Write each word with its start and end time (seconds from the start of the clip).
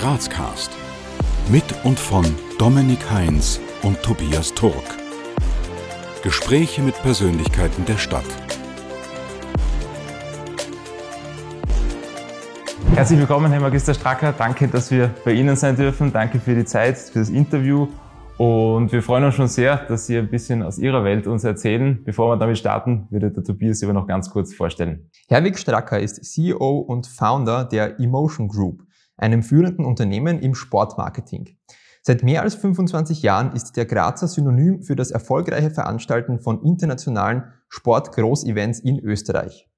Grazcast. 0.00 0.70
Mit 1.50 1.62
und 1.84 2.00
von 2.00 2.24
Dominik 2.58 3.10
Heinz 3.10 3.60
und 3.82 4.02
Tobias 4.02 4.54
Turk. 4.54 4.96
Gespräche 6.22 6.80
mit 6.80 6.94
Persönlichkeiten 7.02 7.84
der 7.84 7.98
Stadt. 7.98 8.24
Herzlich 12.94 13.18
willkommen, 13.18 13.52
Herr 13.52 13.60
Magister 13.60 13.92
Stracker. 13.92 14.32
Danke, 14.32 14.68
dass 14.68 14.90
wir 14.90 15.10
bei 15.22 15.32
Ihnen 15.32 15.54
sein 15.54 15.76
dürfen. 15.76 16.10
Danke 16.10 16.40
für 16.40 16.54
die 16.54 16.64
Zeit, 16.64 16.96
für 16.96 17.18
das 17.18 17.28
Interview. 17.28 17.86
Und 18.38 18.92
wir 18.92 19.02
freuen 19.02 19.24
uns 19.24 19.34
schon 19.34 19.48
sehr, 19.48 19.76
dass 19.76 20.06
Sie 20.06 20.16
ein 20.16 20.30
bisschen 20.30 20.62
aus 20.62 20.78
Ihrer 20.78 21.04
Welt 21.04 21.26
uns 21.26 21.44
erzählen. 21.44 22.02
Bevor 22.02 22.32
wir 22.32 22.38
damit 22.38 22.56
starten, 22.56 23.06
würde 23.10 23.30
der 23.30 23.44
Tobias 23.44 23.80
Sie 23.80 23.84
aber 23.84 23.92
noch 23.92 24.06
ganz 24.06 24.30
kurz 24.30 24.54
vorstellen. 24.54 25.10
Herwig 25.28 25.58
Stracker 25.58 26.00
ist 26.00 26.24
CEO 26.24 26.78
und 26.78 27.06
Founder 27.06 27.66
der 27.66 28.00
Emotion 28.00 28.48
Group 28.48 28.82
einem 29.20 29.42
führenden 29.42 29.84
Unternehmen 29.84 30.40
im 30.40 30.54
Sportmarketing. 30.54 31.56
Seit 32.02 32.22
mehr 32.22 32.42
als 32.42 32.54
25 32.54 33.22
Jahren 33.22 33.52
ist 33.54 33.76
der 33.76 33.84
Grazer 33.84 34.26
Synonym 34.26 34.82
für 34.82 34.96
das 34.96 35.10
erfolgreiche 35.10 35.70
Veranstalten 35.70 36.40
von 36.40 36.62
internationalen 36.62 37.52
Sportgroßevents 37.68 38.80
in 38.80 38.98
Österreich. 38.98 39.68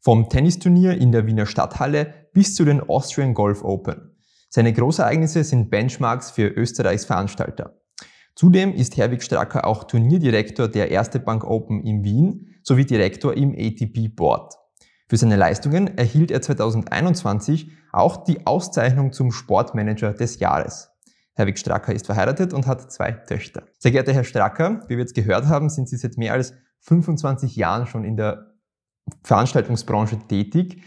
Vom 0.00 0.28
Tennisturnier 0.28 0.98
in 0.98 1.12
der 1.12 1.26
Wiener 1.26 1.46
Stadthalle 1.46 2.14
bis 2.32 2.54
zu 2.54 2.64
den 2.64 2.80
Austrian 2.80 3.34
Golf 3.34 3.62
Open. 3.62 4.16
Seine 4.48 4.72
Großereignisse 4.72 5.44
sind 5.44 5.70
Benchmarks 5.70 6.32
für 6.32 6.48
Österreichs 6.48 7.04
Veranstalter. 7.04 7.80
Zudem 8.34 8.72
ist 8.72 8.96
Herwig 8.96 9.22
Stracker 9.22 9.66
auch 9.66 9.84
Turnierdirektor 9.84 10.66
der 10.66 10.90
Erste 10.90 11.20
Bank 11.20 11.44
Open 11.44 11.84
in 11.84 12.02
Wien 12.02 12.56
sowie 12.62 12.84
Direktor 12.84 13.36
im 13.36 13.50
ATP 13.50 14.08
Board. 14.08 14.54
Für 15.10 15.16
seine 15.16 15.34
Leistungen 15.34 15.98
erhielt 15.98 16.30
er 16.30 16.40
2021 16.40 17.72
auch 17.90 18.22
die 18.22 18.46
Auszeichnung 18.46 19.12
zum 19.12 19.32
Sportmanager 19.32 20.12
des 20.12 20.38
Jahres. 20.38 20.92
Herwig 21.34 21.58
Stracker 21.58 21.92
ist 21.92 22.06
verheiratet 22.06 22.54
und 22.54 22.68
hat 22.68 22.92
zwei 22.92 23.10
Töchter. 23.10 23.64
Sehr 23.80 23.90
geehrter 23.90 24.12
Herr 24.12 24.22
Stracker, 24.22 24.84
wie 24.86 24.90
wir 24.90 25.00
jetzt 25.00 25.16
gehört 25.16 25.46
haben, 25.46 25.68
sind 25.68 25.88
Sie 25.88 25.96
seit 25.96 26.16
mehr 26.16 26.32
als 26.32 26.54
25 26.82 27.56
Jahren 27.56 27.88
schon 27.88 28.04
in 28.04 28.16
der 28.16 28.52
Veranstaltungsbranche 29.24 30.16
tätig. 30.28 30.80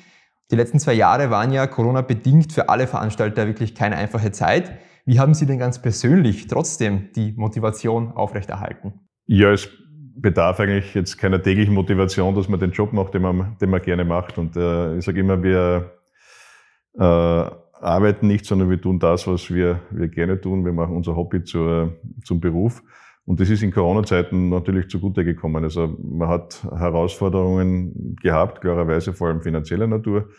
Die 0.52 0.56
letzten 0.56 0.80
zwei 0.80 0.94
Jahre 0.94 1.30
waren 1.30 1.52
ja 1.52 1.68
Corona-bedingt 1.68 2.54
für 2.54 2.70
alle 2.70 2.88
Veranstalter 2.88 3.46
wirklich 3.46 3.76
keine 3.76 3.98
einfache 3.98 4.32
Zeit. 4.32 4.72
Wie 5.04 5.20
haben 5.20 5.34
Sie 5.34 5.46
denn 5.46 5.60
ganz 5.60 5.82
persönlich 5.82 6.48
trotzdem 6.48 7.10
die 7.14 7.34
Motivation 7.34 8.14
aufrechterhalten? 8.14 9.02
Ja, 9.26 9.52
es 9.52 9.68
bedarf 10.16 10.60
eigentlich 10.60 10.94
jetzt 10.94 11.18
keiner 11.18 11.42
täglichen 11.42 11.74
Motivation, 11.74 12.36
dass 12.36 12.48
man 12.48 12.60
den 12.60 12.72
Job 12.72 12.94
macht, 12.94 13.14
den 13.14 13.22
man, 13.22 13.58
den 13.60 13.70
man 13.70 13.82
gerne 13.82 14.06
macht. 14.06 14.38
Und 14.38 14.56
äh, 14.56 14.98
ich 14.98 15.06
sage 15.06 15.20
immer, 15.20 15.42
wir 15.42 15.92
äh, 16.98 17.04
arbeiten 17.84 18.28
nicht, 18.28 18.46
sondern 18.46 18.70
wir 18.70 18.80
tun 18.80 19.00
das, 19.00 19.28
was 19.28 19.54
wir, 19.54 19.82
wir 19.92 20.08
gerne 20.08 20.40
tun. 20.40 20.66
Wir 20.66 20.74
machen 20.74 20.96
unser 20.96 21.16
Hobby 21.16 21.44
zur, 21.44 21.98
zum 22.24 22.40
Beruf. 22.40 22.82
Und 23.26 23.40
das 23.40 23.50
ist 23.50 23.64
in 23.64 23.72
Corona-Zeiten 23.72 24.50
natürlich 24.50 24.90
zugute 24.90 25.24
gekommen. 25.24 25.64
Also 25.64 25.98
man 26.02 26.28
hat 26.28 26.64
Herausforderungen 26.64 28.16
gehabt, 28.22 28.62
klarerweise 28.62 29.14
vor 29.14 29.30
allem 29.30 29.42
finanzieller 29.42 29.88
Natur. 29.88 30.30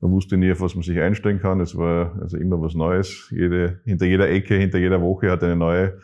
Man 0.00 0.12
wusste 0.12 0.38
nie, 0.38 0.50
auf 0.50 0.62
was 0.62 0.74
man 0.74 0.82
sich 0.82 0.98
einstellen 0.98 1.40
kann. 1.40 1.60
Es 1.60 1.76
war 1.76 2.18
also 2.22 2.38
immer 2.38 2.60
was 2.60 2.74
Neues. 2.74 3.28
Jede, 3.30 3.80
hinter 3.84 4.06
jeder 4.06 4.30
Ecke, 4.30 4.54
hinter 4.54 4.78
jeder 4.78 5.02
Woche 5.02 5.30
hat 5.30 5.44
eine 5.44 5.56
neue 5.56 5.98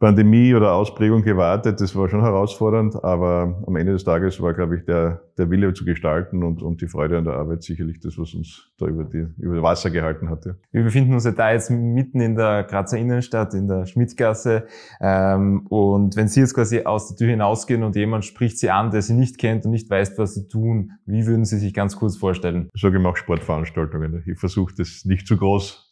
Pandemie 0.00 0.54
oder 0.54 0.72
Ausprägung 0.72 1.22
gewartet. 1.22 1.78
Das 1.78 1.94
war 1.94 2.08
schon 2.08 2.22
herausfordernd, 2.22 3.04
aber 3.04 3.62
am 3.66 3.76
Ende 3.76 3.92
des 3.92 4.02
Tages 4.02 4.40
war, 4.40 4.54
glaube 4.54 4.78
ich, 4.78 4.84
der, 4.86 5.20
der 5.36 5.50
Wille 5.50 5.74
zu 5.74 5.84
gestalten 5.84 6.42
und, 6.42 6.62
und 6.62 6.80
die 6.80 6.88
Freude 6.88 7.18
an 7.18 7.24
der 7.24 7.34
Arbeit 7.34 7.62
sicherlich 7.62 8.00
das, 8.00 8.16
was 8.16 8.32
uns 8.32 8.70
da 8.78 8.86
über, 8.86 9.04
die, 9.04 9.26
über 9.38 9.62
Wasser 9.62 9.90
gehalten 9.90 10.30
hat. 10.30 10.46
Ja. 10.46 10.54
Wir 10.72 10.84
befinden 10.84 11.12
uns 11.12 11.26
ja 11.26 11.32
da 11.32 11.52
jetzt 11.52 11.70
mitten 11.70 12.22
in 12.22 12.34
der 12.34 12.64
Grazer 12.64 12.96
Innenstadt, 12.96 13.52
in 13.52 13.68
der 13.68 13.84
Schmidtgasse. 13.84 14.66
Ähm, 15.02 15.66
und 15.68 16.16
wenn 16.16 16.28
Sie 16.28 16.40
jetzt 16.40 16.54
quasi 16.54 16.84
aus 16.84 17.08
der 17.08 17.18
Tür 17.18 17.28
hinausgehen 17.28 17.82
und 17.82 17.94
jemand 17.94 18.24
spricht 18.24 18.58
Sie 18.58 18.70
an, 18.70 18.90
der 18.90 19.02
Sie 19.02 19.12
nicht 19.12 19.36
kennt 19.36 19.66
und 19.66 19.70
nicht 19.70 19.90
weiß, 19.90 20.18
was 20.18 20.34
Sie 20.34 20.48
tun, 20.48 20.92
wie 21.04 21.26
würden 21.26 21.44
Sie 21.44 21.58
sich 21.58 21.74
ganz 21.74 21.96
kurz 21.96 22.16
vorstellen? 22.16 22.70
Ich 22.72 22.80
sage, 22.80 22.96
ich 22.96 23.02
mache 23.02 23.18
Sportveranstaltungen. 23.18 24.22
Ich 24.26 24.38
versuche 24.38 24.72
das 24.74 25.04
nicht 25.04 25.26
zu 25.26 25.36
groß 25.36 25.89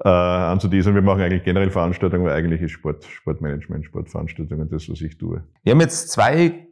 äh, 0.00 0.08
anzuteasern. 0.08 0.94
Wir 0.94 1.02
machen 1.02 1.22
eigentlich 1.22 1.44
generell 1.44 1.70
Veranstaltungen, 1.70 2.24
weil 2.24 2.34
eigentlich 2.34 2.62
ist 2.62 2.72
Sport, 2.72 3.04
Sportmanagement, 3.04 3.84
Sportveranstaltungen 3.84 4.68
das, 4.68 4.88
was 4.88 5.00
ich 5.00 5.18
tue. 5.18 5.42
Wir 5.62 5.72
haben 5.72 5.80
jetzt 5.80 6.10
zwei 6.10 6.66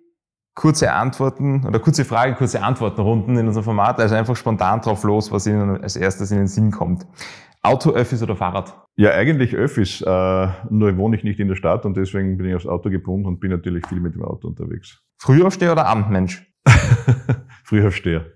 kurze 0.54 0.92
Antworten 0.92 1.64
oder 1.66 1.78
kurze 1.78 2.04
Fragen, 2.04 2.34
kurze 2.34 2.62
Antwortenrunden 2.62 3.36
in 3.36 3.46
unserem 3.46 3.64
Format, 3.64 3.98
also 4.00 4.14
einfach 4.14 4.36
spontan 4.36 4.80
drauf 4.80 5.04
los, 5.04 5.30
was 5.30 5.46
Ihnen 5.46 5.80
als 5.82 5.96
erstes 5.96 6.30
in 6.30 6.38
den 6.38 6.48
Sinn 6.48 6.70
kommt. 6.70 7.06
Auto, 7.62 7.90
Öffis 7.90 8.22
oder 8.22 8.36
Fahrrad? 8.36 8.74
Ja, 8.96 9.10
eigentlich 9.12 9.54
Öffis. 9.54 10.00
Äh, 10.00 10.48
nur 10.70 10.96
wohne 10.96 11.16
ich 11.16 11.24
nicht 11.24 11.40
in 11.40 11.48
der 11.48 11.56
Stadt 11.56 11.84
und 11.84 11.96
deswegen 11.96 12.36
bin 12.36 12.48
ich 12.48 12.54
aufs 12.54 12.66
Auto 12.66 12.90
gebunden 12.90 13.26
und 13.26 13.40
bin 13.40 13.50
natürlich 13.50 13.86
viel 13.86 14.00
mit 14.00 14.14
dem 14.14 14.24
Auto 14.24 14.48
unterwegs. 14.48 15.02
Frühaufsteher 15.18 15.72
oder 15.72 15.86
Abendmensch? 15.86 16.46
Frühaufsteher. 17.64 18.26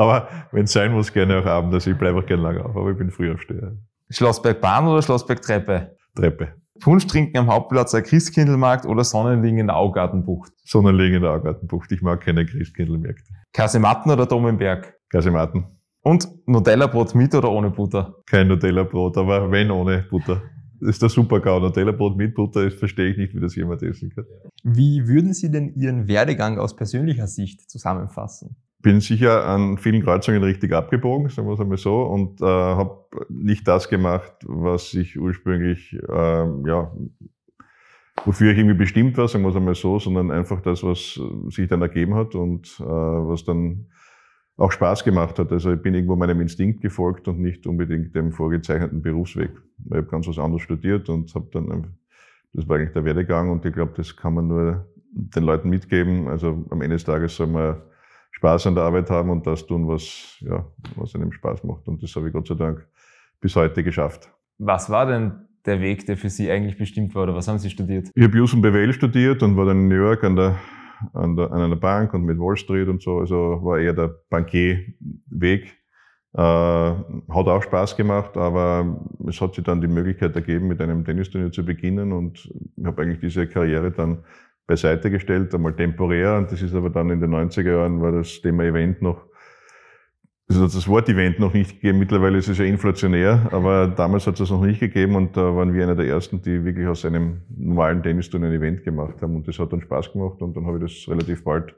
Aber 0.00 0.28
wenn 0.50 0.64
es 0.64 0.72
sein 0.72 0.92
muss, 0.92 1.12
gerne 1.12 1.36
auch 1.38 1.44
Abend. 1.44 1.74
Also 1.74 1.90
ich 1.90 1.98
bleibe 1.98 2.18
auch 2.18 2.24
gerne 2.24 2.42
lange 2.42 2.64
auf, 2.64 2.74
aber 2.74 2.90
ich 2.90 2.96
bin 2.96 3.10
Frühaufsteher. 3.10 3.76
Schlossbergbahn 4.08 4.86
oder 4.86 5.02
Schlossberg-Treppe? 5.02 5.94
Treppe. 6.14 6.54
Punsch 6.80 7.06
trinken 7.06 7.36
am 7.36 7.48
Hauptplatz 7.48 7.90
der 7.90 8.00
Christkindlmarkt 8.00 8.86
oder 8.86 9.04
Sonnenliegen 9.04 9.58
in 9.58 9.66
der 9.66 9.76
Augartenbucht? 9.76 10.52
Sonnenliegen 10.64 11.16
in 11.16 11.22
der 11.22 11.32
Augartenbucht. 11.32 11.92
Ich 11.92 12.00
mag 12.00 12.22
keine 12.22 12.46
Christkindlmärkte. 12.46 13.30
Kasematten 13.52 14.10
oder 14.10 14.24
Dom 14.24 14.48
im 14.48 14.56
Berg? 14.56 14.94
Kasematten. 15.10 15.66
Und 16.00 16.26
Nutella-Brot 16.46 17.14
mit 17.14 17.34
oder 17.34 17.50
ohne 17.50 17.68
Butter? 17.68 18.14
Kein 18.24 18.48
Nutella-Brot, 18.48 19.18
aber 19.18 19.50
wenn 19.50 19.70
ohne 19.70 20.06
Butter. 20.08 20.40
Das 20.80 20.88
ist 20.88 21.02
der 21.02 21.10
Super-GAU. 21.10 21.60
Nutella-Brot 21.60 22.16
mit 22.16 22.34
Butter, 22.34 22.64
das 22.64 22.72
verstehe 22.72 23.10
ich 23.10 23.18
nicht, 23.18 23.34
wie 23.34 23.40
das 23.40 23.54
jemand 23.54 23.82
essen 23.82 24.10
kann. 24.14 24.24
Wie 24.64 25.06
würden 25.06 25.34
Sie 25.34 25.50
denn 25.50 25.74
Ihren 25.74 26.08
Werdegang 26.08 26.58
aus 26.58 26.74
persönlicher 26.74 27.26
Sicht 27.26 27.70
zusammenfassen? 27.70 28.56
Bin 28.82 29.00
sicher 29.00 29.46
an 29.46 29.78
vielen 29.78 30.02
Kreuzungen 30.02 30.42
richtig 30.42 30.72
abgebogen, 30.72 31.28
sagen 31.28 31.48
wir 31.48 31.54
es 31.54 31.60
einmal 31.60 31.78
so, 31.78 32.02
und 32.02 32.40
äh, 32.40 32.44
habe 32.44 33.04
nicht 33.28 33.68
das 33.68 33.88
gemacht, 33.88 34.32
was 34.46 34.94
ich 34.94 35.18
ursprünglich, 35.18 35.94
äh, 35.94 36.46
ja, 36.66 36.92
wofür 38.24 38.52
ich 38.52 38.58
irgendwie 38.58 38.76
bestimmt 38.76 39.16
war, 39.18 39.28
sagen 39.28 39.44
wir 39.44 39.50
es 39.50 39.56
einmal 39.56 39.74
so, 39.74 39.98
sondern 39.98 40.30
einfach 40.30 40.60
das, 40.60 40.82
was 40.82 41.20
sich 41.48 41.68
dann 41.68 41.82
ergeben 41.82 42.14
hat 42.14 42.34
und 42.34 42.76
äh, 42.80 42.84
was 42.84 43.44
dann 43.44 43.86
auch 44.56 44.72
Spaß 44.72 45.04
gemacht 45.04 45.38
hat. 45.38 45.52
Also 45.52 45.72
ich 45.72 45.80
bin 45.80 45.94
irgendwo 45.94 46.16
meinem 46.16 46.40
Instinkt 46.40 46.82
gefolgt 46.82 47.28
und 47.28 47.40
nicht 47.40 47.66
unbedingt 47.66 48.14
dem 48.14 48.30
vorgezeichneten 48.30 49.00
Berufsweg. 49.00 49.50
Ich 49.86 49.90
habe 49.90 50.04
ganz 50.04 50.28
was 50.28 50.38
anderes 50.38 50.62
studiert 50.62 51.08
und 51.08 51.34
habe 51.34 51.48
dann, 51.52 51.96
das 52.52 52.68
war 52.68 52.76
eigentlich 52.76 52.92
der 52.92 53.04
Werdegang 53.04 53.50
und 53.50 53.64
ich 53.64 53.72
glaube, 53.72 53.92
das 53.96 54.14
kann 54.16 54.34
man 54.34 54.48
nur 54.48 54.86
den 55.12 55.44
Leuten 55.44 55.70
mitgeben. 55.70 56.28
Also 56.28 56.66
am 56.70 56.82
Ende 56.82 56.96
des 56.96 57.04
Tages 57.04 57.36
soll 57.36 57.46
man 57.46 57.76
Spaß 58.40 58.68
an 58.68 58.74
der 58.74 58.84
Arbeit 58.84 59.10
haben 59.10 59.28
und 59.28 59.46
das 59.46 59.66
tun, 59.66 59.86
was, 59.86 60.38
ja, 60.40 60.64
was 60.96 61.14
einem 61.14 61.30
Spaß 61.30 61.62
macht. 61.64 61.86
Und 61.88 62.02
das 62.02 62.16
habe 62.16 62.28
ich 62.28 62.32
Gott 62.32 62.48
sei 62.48 62.54
Dank 62.54 62.86
bis 63.38 63.54
heute 63.54 63.84
geschafft. 63.84 64.32
Was 64.56 64.88
war 64.88 65.04
denn 65.04 65.32
der 65.66 65.82
Weg, 65.82 66.06
der 66.06 66.16
für 66.16 66.30
Sie 66.30 66.50
eigentlich 66.50 66.78
bestimmt 66.78 67.14
war 67.14 67.24
oder 67.24 67.34
was 67.34 67.48
haben 67.48 67.58
Sie 67.58 67.68
studiert? 67.68 68.08
Ich 68.14 68.24
habe 68.24 68.38
Jus 68.38 68.54
und 68.54 68.62
BWL 68.62 68.94
studiert 68.94 69.42
und 69.42 69.58
war 69.58 69.66
dann 69.66 69.80
in 69.80 69.88
New 69.88 69.94
York 70.06 70.24
an, 70.24 70.36
der, 70.36 70.56
an, 71.12 71.36
der, 71.36 71.52
an 71.52 71.60
einer 71.60 71.76
Bank 71.76 72.14
und 72.14 72.24
mit 72.24 72.38
Wall 72.38 72.56
Street 72.56 72.88
und 72.88 73.02
so. 73.02 73.18
Also 73.18 73.60
war 73.62 73.78
eher 73.78 73.92
der 73.92 74.08
Bankierweg. 74.30 75.76
Äh, 76.32 76.40
hat 76.40 77.04
auch 77.28 77.62
Spaß 77.62 77.94
gemacht, 77.94 78.38
aber 78.38 79.04
es 79.28 79.38
hat 79.38 79.54
sich 79.54 79.64
dann 79.64 79.82
die 79.82 79.88
Möglichkeit 79.88 80.34
ergeben, 80.34 80.68
mit 80.68 80.80
einem 80.80 81.04
Tennisturnier 81.04 81.52
zu 81.52 81.62
beginnen 81.62 82.12
und 82.12 82.50
ich 82.76 82.86
habe 82.86 83.02
eigentlich 83.02 83.18
diese 83.18 83.48
Karriere 83.48 83.90
dann 83.90 84.24
beiseite 84.70 85.10
gestellt, 85.10 85.52
einmal 85.52 85.74
temporär. 85.74 86.38
Und 86.38 86.52
das 86.52 86.62
ist 86.62 86.74
aber 86.74 86.90
dann 86.90 87.10
in 87.10 87.20
den 87.20 87.30
90er 87.30 87.72
Jahren, 87.72 88.00
war 88.00 88.12
das 88.12 88.40
Thema 88.40 88.62
Event 88.62 89.02
noch, 89.02 89.26
also 90.48 90.62
das 90.62 90.86
Wort 90.86 91.08
Event 91.08 91.40
noch 91.40 91.52
nicht 91.52 91.80
gegeben. 91.80 91.98
Mittlerweile 91.98 92.38
ist 92.38 92.48
es 92.48 92.58
ja 92.58 92.64
inflationär, 92.64 93.48
aber 93.50 93.88
damals 93.88 94.28
hat 94.28 94.34
es 94.34 94.38
das 94.38 94.50
noch 94.50 94.64
nicht 94.64 94.78
gegeben 94.78 95.16
und 95.16 95.36
da 95.36 95.56
waren 95.56 95.74
wir 95.74 95.82
einer 95.82 95.96
der 95.96 96.06
ersten, 96.06 96.40
die 96.40 96.64
wirklich 96.64 96.86
aus 96.86 97.04
einem 97.04 97.42
normalen 97.48 98.00
Tennisturnier 98.02 98.48
ein 98.48 98.54
Event 98.54 98.84
gemacht 98.84 99.20
haben. 99.20 99.34
Und 99.34 99.48
das 99.48 99.58
hat 99.58 99.72
dann 99.72 99.80
Spaß 99.80 100.12
gemacht 100.12 100.40
und 100.40 100.56
dann 100.56 100.64
habe 100.66 100.78
ich 100.78 100.84
das 100.84 101.12
relativ 101.12 101.42
bald 101.42 101.74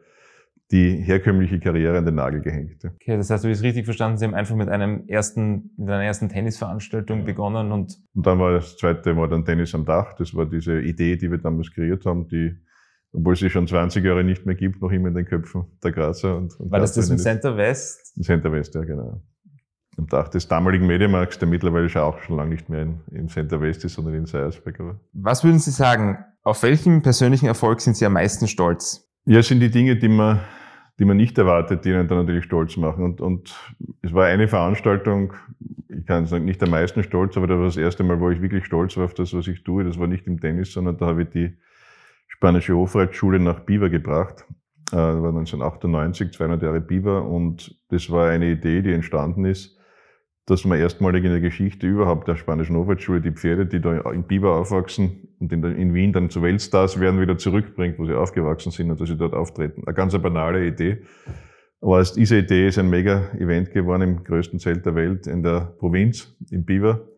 die 0.71 0.97
herkömmliche 0.97 1.61
Karriere 1.61 1.99
an 1.99 2.05
den 2.07 2.15
Nagel 2.15 2.41
gehängt. 2.41 2.83
Okay, 2.85 3.17
das 3.17 3.31
heißt, 3.31 3.45
du 3.45 3.49
bist 3.49 3.63
richtig 3.63 3.85
verstanden, 3.85 4.17
Sie 4.17 4.25
haben 4.25 4.35
einfach 4.35 4.57
mit 4.57 4.69
einem 4.69 5.05
ersten, 5.07 5.71
mit 5.77 5.89
einer 5.89 6.05
ersten 6.05 6.29
Tennisveranstaltung 6.29 7.25
begonnen 7.25 7.73
und. 7.73 7.99
Und 8.15 8.27
dann 8.27 8.39
war 8.39 8.53
das 8.53 8.77
zweite 8.77 9.15
Mal 9.15 9.29
dann 9.29 9.45
Tennis 9.45 9.75
am 9.75 9.85
Dach. 9.85 10.15
Das 10.15 10.35
war 10.35 10.47
diese 10.47 10.81
Idee, 10.81 11.17
die 11.17 11.31
wir 11.31 11.39
damals 11.39 11.73
kreiert 11.73 12.07
haben, 12.07 12.27
die 12.29 12.57
obwohl 13.13 13.35
es 13.35 13.41
sie 13.41 13.51
schon 13.51 13.67
20 13.67 14.05
Jahre 14.05 14.25
nicht 14.25 14.47
mehr 14.47 14.55
gibt, 14.55 14.81
noch 14.81 14.91
immer 14.91 15.09
in 15.09 15.15
den 15.15 15.27
Köpfen 15.27 15.67
der 15.83 15.93
Grazer. 15.93 16.37
Und, 16.37 16.59
und 16.59 16.71
War 16.71 16.81
das 16.81 16.95
das 16.95 17.11
im 17.11 17.19
Center 17.19 17.57
West? 17.57 18.17
Im 18.17 18.23
Center 18.23 18.51
West, 18.53 18.75
ja, 18.75 18.83
genau. 18.83 19.21
Am 19.99 20.07
Dach 20.07 20.29
des 20.29 20.49
damaligen 20.49 20.87
Mediamarkts, 20.87 21.39
der 21.39 21.49
mittlerweile 21.49 21.89
schon 21.89 22.03
auch 22.03 22.19
schon 22.21 22.37
lange 22.37 22.51
nicht 22.51 22.71
mehr 22.71 22.83
in, 22.83 23.01
im 23.11 23.29
Center 23.29 23.61
West 23.61 23.85
ist, 23.85 23.95
sondern 23.95 24.15
in 24.15 24.27
Seiersberg. 24.27 24.79
Was 25.13 25.45
würden 25.45 25.59
Sie 25.59 25.71
sagen, 25.71 26.25
auf 26.43 26.63
welchen 26.63 27.03
persönlichen 27.03 27.47
Erfolg 27.47 27.83
sind 27.83 27.97
Sie 27.97 28.07
am 28.07 28.15
meisten 28.15 28.49
stolz? 28.49 29.07
Ja, 29.27 29.41
es 29.41 29.49
sind 29.49 29.61
die 29.61 29.71
Dinge, 29.71 29.97
die 29.97 30.09
man, 30.09 30.41
die 30.99 31.05
man 31.05 31.19
nicht 31.19 31.37
erwartet, 31.37 31.85
die 31.85 31.93
einen 31.93 32.09
dann 32.09 32.19
natürlich 32.19 32.45
stolz 32.45 32.79
machen. 32.79 33.05
Und, 33.05 33.21
und 33.21 33.55
es 34.01 34.15
war 34.15 34.27
eine 34.27 34.49
Veranstaltung, 34.49 35.35
ich 35.91 35.99
ich 36.03 36.07
kann 36.07 36.27
sagen, 36.27 36.47
nicht 36.47 36.63
am 36.63 36.71
meisten 36.71 37.03
stolz, 37.03 37.37
aber 37.37 37.47
das 37.47 37.59
war 37.59 37.65
das 37.67 37.77
erste 37.77 38.03
Mal, 38.03 38.19
wo 38.19 38.31
ich 38.31 38.41
wirklich 38.41 38.65
stolz 38.65 38.97
war 38.97 39.05
auf 39.05 39.15
das, 39.15 39.35
was 39.35 39.47
ich 39.47 39.63
tue. 39.63 39.85
Das 39.85 39.99
war 39.99 40.07
nicht 40.07 40.27
im 40.27 40.41
Tennis, 40.41 40.73
sondern 40.73 40.97
da 40.97 41.07
habe 41.07 41.23
ich 41.23 41.29
die 41.29 41.57
spanische 42.33 42.75
Hofreitschule 42.75 43.39
nach 43.39 43.61
Biber 43.61 43.91
gebracht. 43.91 44.47
Äh, 44.91 44.97
das 44.97 45.23
war 45.23 45.29
1998, 45.29 46.33
200 46.33 46.63
Jahre 46.63 46.81
Biber 46.81 47.25
und 47.25 47.79
das 47.91 48.11
war 48.11 48.31
eine 48.31 48.51
Idee, 48.51 48.83
die 48.83 48.93
entstanden 48.93 49.45
ist, 49.45 49.79
dass 50.47 50.65
man 50.65 50.79
erstmalig 50.79 51.25
in 51.25 51.31
der 51.31 51.41
Geschichte 51.41 51.87
überhaupt 51.87 52.27
der 52.27 52.37
spanischen 52.37 52.77
Hofreitschule 52.77 53.21
die 53.21 53.31
Pferde, 53.31 53.67
die 53.67 53.81
da 53.81 54.11
in 54.11 54.25
Biber 54.25 54.57
aufwachsen 54.57 55.29
und 55.39 55.53
in, 55.53 55.95
Wien 55.95 56.13
dann 56.13 56.31
zu 56.31 56.43
Weltstars 56.43 56.99
werden, 56.99 57.21
wieder 57.21 57.37
zurückbringt, 57.37 57.99
wo 57.99 58.07
sie 58.07 58.15
aufgewachsen 58.15 58.73
sind 58.73 58.91
und 58.91 59.01
dass 59.01 59.09
sie 59.09 59.17
dort 59.17 59.35
auftreten. 59.35 59.83
Eine 59.87 59.95
ganz 59.95 60.19
banale 60.19 60.67
Idee. 60.67 61.03
Aber 61.81 62.03
diese 62.03 62.39
Idee 62.39 62.69
ist 62.69 62.79
ein 62.79 62.89
Mega-Event 62.89 63.73
geworden 63.73 64.03
im 64.03 64.25
größten 64.25 64.59
Zelt 64.59 64.87
der 64.87 64.95
Welt 64.95 65.27
in 65.27 65.43
der 65.43 65.75
Provinz, 65.79 66.37
in 66.51 66.65
Biber. 66.65 67.09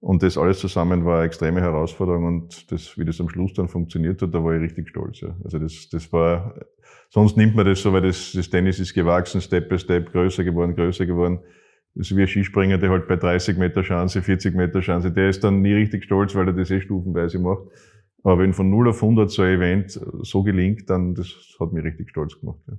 Und 0.00 0.22
das 0.22 0.38
alles 0.38 0.60
zusammen 0.60 1.04
war 1.04 1.16
eine 1.16 1.26
extreme 1.26 1.60
Herausforderung 1.60 2.24
und 2.24 2.70
das, 2.70 2.96
wie 2.96 3.04
das 3.04 3.20
am 3.20 3.28
Schluss 3.28 3.52
dann 3.54 3.68
funktioniert 3.68 4.22
hat, 4.22 4.32
da 4.32 4.44
war 4.44 4.54
ich 4.54 4.62
richtig 4.62 4.88
stolz. 4.90 5.20
Ja. 5.20 5.36
Also 5.42 5.58
das, 5.58 5.88
das 5.90 6.12
war, 6.12 6.54
sonst 7.08 7.36
nimmt 7.36 7.56
man 7.56 7.66
das 7.66 7.82
so, 7.82 7.92
weil 7.92 8.02
das, 8.02 8.32
das 8.32 8.48
Tennis 8.48 8.78
ist 8.78 8.94
gewachsen, 8.94 9.40
Step 9.40 9.68
by 9.68 9.76
Step, 9.76 10.12
größer 10.12 10.44
geworden, 10.44 10.76
größer 10.76 11.04
geworden. 11.04 11.40
Das 11.94 12.10
ist 12.10 12.16
wie 12.16 12.22
ein 12.22 12.28
Skispringer, 12.28 12.78
der 12.78 12.90
halt 12.90 13.08
bei 13.08 13.16
30 13.16 13.58
Meter 13.58 13.82
Chance, 13.82 14.22
40 14.22 14.54
Meter 14.54 14.80
Chance, 14.80 15.10
der 15.10 15.30
ist 15.30 15.42
dann 15.42 15.62
nie 15.62 15.72
richtig 15.72 16.04
stolz, 16.04 16.32
weil 16.36 16.46
er 16.46 16.52
das 16.52 16.70
eh 16.70 16.80
stufenweise 16.80 17.40
macht. 17.40 17.66
Aber 18.22 18.38
wenn 18.38 18.52
von 18.52 18.70
0 18.70 18.90
auf 18.90 19.02
100 19.02 19.28
so 19.30 19.42
ein 19.42 19.56
Event 19.56 20.00
so 20.22 20.44
gelingt, 20.44 20.88
dann 20.90 21.14
das 21.14 21.56
hat 21.58 21.72
mich 21.72 21.82
richtig 21.82 22.10
stolz 22.10 22.38
gemacht. 22.38 22.60
Ja. 22.68 22.74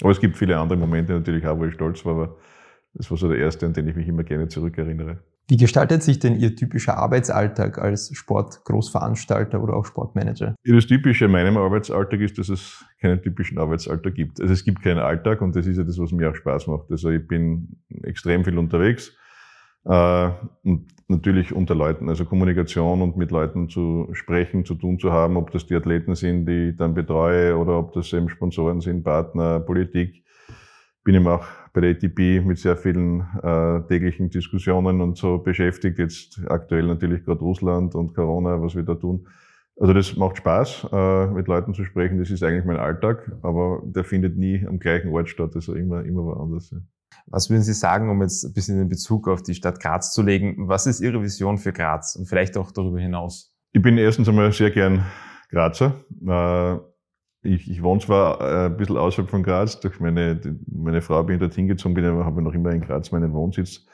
Aber 0.00 0.10
es 0.10 0.20
gibt 0.20 0.36
viele 0.36 0.58
andere 0.58 0.78
Momente 0.78 1.12
natürlich 1.12 1.46
auch, 1.46 1.56
wo 1.58 1.66
ich 1.66 1.74
stolz 1.74 2.04
war, 2.04 2.14
aber 2.14 2.36
das 2.94 3.10
war 3.10 3.18
so 3.18 3.28
der 3.28 3.38
erste, 3.38 3.66
an 3.66 3.74
den 3.74 3.86
ich 3.86 3.94
mich 3.94 4.08
immer 4.08 4.24
gerne 4.24 4.48
zurückerinnere. 4.48 5.20
Wie 5.50 5.56
gestaltet 5.56 6.02
sich 6.02 6.18
denn 6.18 6.38
Ihr 6.38 6.54
typischer 6.54 6.98
Arbeitsalltag 6.98 7.78
als 7.78 8.14
Sportgroßveranstalter 8.14 9.62
oder 9.62 9.76
auch 9.76 9.86
Sportmanager? 9.86 10.54
Das 10.62 10.86
Typische 10.86 11.24
in 11.24 11.30
meinem 11.30 11.56
Arbeitsalltag 11.56 12.20
ist, 12.20 12.36
dass 12.36 12.50
es 12.50 12.84
keinen 13.00 13.22
typischen 13.22 13.58
Arbeitsalltag 13.58 14.14
gibt. 14.14 14.42
Also 14.42 14.52
es 14.52 14.62
gibt 14.62 14.82
keinen 14.82 14.98
Alltag 14.98 15.40
und 15.40 15.56
das 15.56 15.66
ist 15.66 15.78
ja 15.78 15.84
das, 15.84 15.98
was 15.98 16.12
mir 16.12 16.28
auch 16.28 16.34
Spaß 16.34 16.66
macht. 16.66 16.90
Also 16.90 17.08
ich 17.08 17.26
bin 17.26 17.78
extrem 18.02 18.44
viel 18.44 18.58
unterwegs 18.58 19.16
äh, 19.86 20.30
und 20.64 20.86
natürlich 21.08 21.54
unter 21.54 21.74
Leuten, 21.74 22.10
also 22.10 22.26
Kommunikation 22.26 23.00
und 23.00 23.16
mit 23.16 23.30
Leuten 23.30 23.70
zu 23.70 24.10
sprechen, 24.12 24.66
zu 24.66 24.74
tun 24.74 24.98
zu 24.98 25.12
haben, 25.12 25.38
ob 25.38 25.50
das 25.52 25.64
die 25.64 25.74
Athleten 25.74 26.14
sind, 26.14 26.44
die 26.44 26.70
ich 26.70 26.76
dann 26.76 26.92
betreue 26.92 27.56
oder 27.56 27.78
ob 27.78 27.94
das 27.94 28.12
eben 28.12 28.28
Sponsoren 28.28 28.82
sind, 28.82 29.02
Partner, 29.02 29.60
Politik. 29.60 30.22
Bin 31.08 31.14
eben 31.14 31.26
auch 31.26 31.46
bei 31.72 31.80
der 31.80 31.92
ATP 31.92 32.42
mit 32.44 32.58
sehr 32.58 32.76
vielen 32.76 33.22
äh, 33.42 33.80
täglichen 33.88 34.28
Diskussionen 34.28 35.00
und 35.00 35.16
so 35.16 35.38
beschäftigt. 35.38 35.98
Jetzt 35.98 36.38
aktuell 36.48 36.86
natürlich 36.86 37.24
gerade 37.24 37.40
Russland 37.40 37.94
und 37.94 38.14
Corona, 38.14 38.60
was 38.60 38.76
wir 38.76 38.82
da 38.82 38.94
tun. 38.94 39.26
Also 39.80 39.94
das 39.94 40.14
macht 40.16 40.36
Spaß, 40.36 40.88
äh, 40.92 41.26
mit 41.28 41.48
Leuten 41.48 41.72
zu 41.72 41.86
sprechen. 41.86 42.18
Das 42.18 42.28
ist 42.28 42.42
eigentlich 42.42 42.66
mein 42.66 42.76
Alltag, 42.76 43.32
aber 43.40 43.80
der 43.86 44.04
findet 44.04 44.36
nie 44.36 44.66
am 44.68 44.78
gleichen 44.78 45.08
Ort 45.08 45.30
statt, 45.30 45.52
also 45.54 45.72
immer, 45.72 46.04
immer 46.04 46.24
woanders. 46.24 46.72
Ja. 46.72 46.78
Was 47.28 47.48
würden 47.48 47.62
Sie 47.62 47.72
sagen, 47.72 48.10
um 48.10 48.20
jetzt 48.20 48.44
ein 48.44 48.52
bisschen 48.52 48.76
den 48.76 48.90
Bezug 48.90 49.28
auf 49.28 49.42
die 49.42 49.54
Stadt 49.54 49.80
Graz 49.80 50.12
zu 50.12 50.20
legen? 50.20 50.68
Was 50.68 50.86
ist 50.86 51.00
Ihre 51.00 51.22
Vision 51.22 51.56
für 51.56 51.72
Graz 51.72 52.16
und 52.16 52.26
vielleicht 52.26 52.58
auch 52.58 52.70
darüber 52.70 53.00
hinaus? 53.00 53.56
Ich 53.72 53.80
bin 53.80 53.96
erstens 53.96 54.28
einmal 54.28 54.52
sehr 54.52 54.70
gern 54.70 55.06
Grazer. 55.48 56.04
Äh, 56.26 56.76
ich, 57.54 57.70
ich 57.70 57.82
wohne 57.82 58.00
zwar 58.00 58.40
äh, 58.40 58.66
ein 58.66 58.76
bisschen 58.76 58.96
außerhalb 58.96 59.30
von 59.30 59.42
Graz, 59.42 59.80
durch 59.80 60.00
meine, 60.00 60.40
meine 60.66 61.00
Frau 61.00 61.22
bin 61.22 61.36
ich 61.36 61.40
dort 61.40 61.54
hingezogen, 61.54 61.94
bin 61.94 62.04
habe 62.04 62.42
noch 62.42 62.54
immer 62.54 62.70
in 62.70 62.80
Graz 62.80 63.10
meinen 63.12 63.32
Wohnsitz 63.32 63.86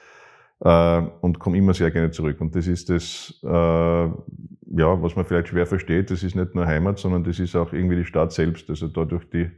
äh, 0.60 1.02
und 1.20 1.38
komme 1.38 1.56
immer 1.56 1.74
sehr 1.74 1.90
gerne 1.90 2.10
zurück. 2.10 2.40
Und 2.40 2.54
das 2.54 2.66
ist 2.66 2.90
das, 2.90 3.40
äh, 3.42 3.48
ja, 3.48 5.02
was 5.02 5.16
man 5.16 5.24
vielleicht 5.24 5.48
schwer 5.48 5.66
versteht, 5.66 6.10
das 6.10 6.22
ist 6.22 6.34
nicht 6.34 6.54
nur 6.54 6.66
Heimat, 6.66 6.98
sondern 6.98 7.24
das 7.24 7.38
ist 7.38 7.54
auch 7.56 7.72
irgendwie 7.72 7.96
die 7.96 8.04
Stadt 8.04 8.32
selbst. 8.32 8.68
Also 8.70 8.88
dadurch 8.88 9.28
die 9.30 9.50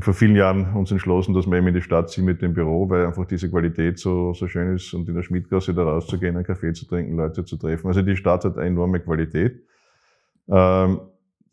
vor 0.00 0.14
vielen 0.14 0.34
Jahren 0.34 0.74
uns 0.74 0.90
entschlossen, 0.90 1.34
dass 1.34 1.46
wir 1.46 1.56
eben 1.56 1.68
in 1.68 1.74
die 1.74 1.82
Stadt 1.82 2.10
ziehen 2.10 2.24
mit 2.24 2.42
dem 2.42 2.54
Büro, 2.54 2.88
weil 2.88 3.06
einfach 3.06 3.26
diese 3.26 3.48
Qualität 3.48 3.98
so, 3.98 4.34
so 4.34 4.48
schön 4.48 4.74
ist 4.74 4.92
und 4.94 5.08
in 5.08 5.14
der 5.14 5.22
Schmidtgasse 5.22 5.74
da 5.74 5.84
rauszugehen, 5.84 6.36
einen 6.36 6.44
Kaffee 6.44 6.72
zu 6.72 6.86
trinken, 6.86 7.16
Leute 7.16 7.44
zu 7.44 7.56
treffen. 7.56 7.86
Also 7.86 8.02
die 8.02 8.16
Stadt 8.16 8.44
hat 8.44 8.56
eine 8.56 8.66
enorme 8.66 9.00
Qualität. 9.00 9.62
Ähm, 10.48 11.00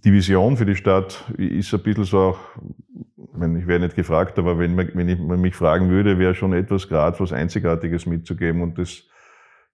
die 0.03 0.13
Vision 0.13 0.57
für 0.57 0.65
die 0.65 0.75
Stadt 0.75 1.31
ist 1.37 1.73
ein 1.73 1.83
bisschen 1.83 2.03
so 2.05 2.19
auch, 2.19 2.39
ich, 3.35 3.67
wäre 3.67 3.79
nicht 3.79 3.95
gefragt, 3.95 4.39
aber 4.39 4.57
wenn 4.57 4.75
man, 4.75 4.89
wenn 4.93 5.09
ich, 5.09 5.19
man 5.19 5.41
mich 5.41 5.55
fragen 5.55 5.89
würde, 5.89 6.17
wäre 6.17 6.35
schon 6.35 6.53
etwas 6.53 6.87
gerade 6.87 7.19
was 7.19 7.33
Einzigartiges 7.33 8.05
mitzugeben 8.05 8.61
und 8.61 8.77
das 8.77 9.03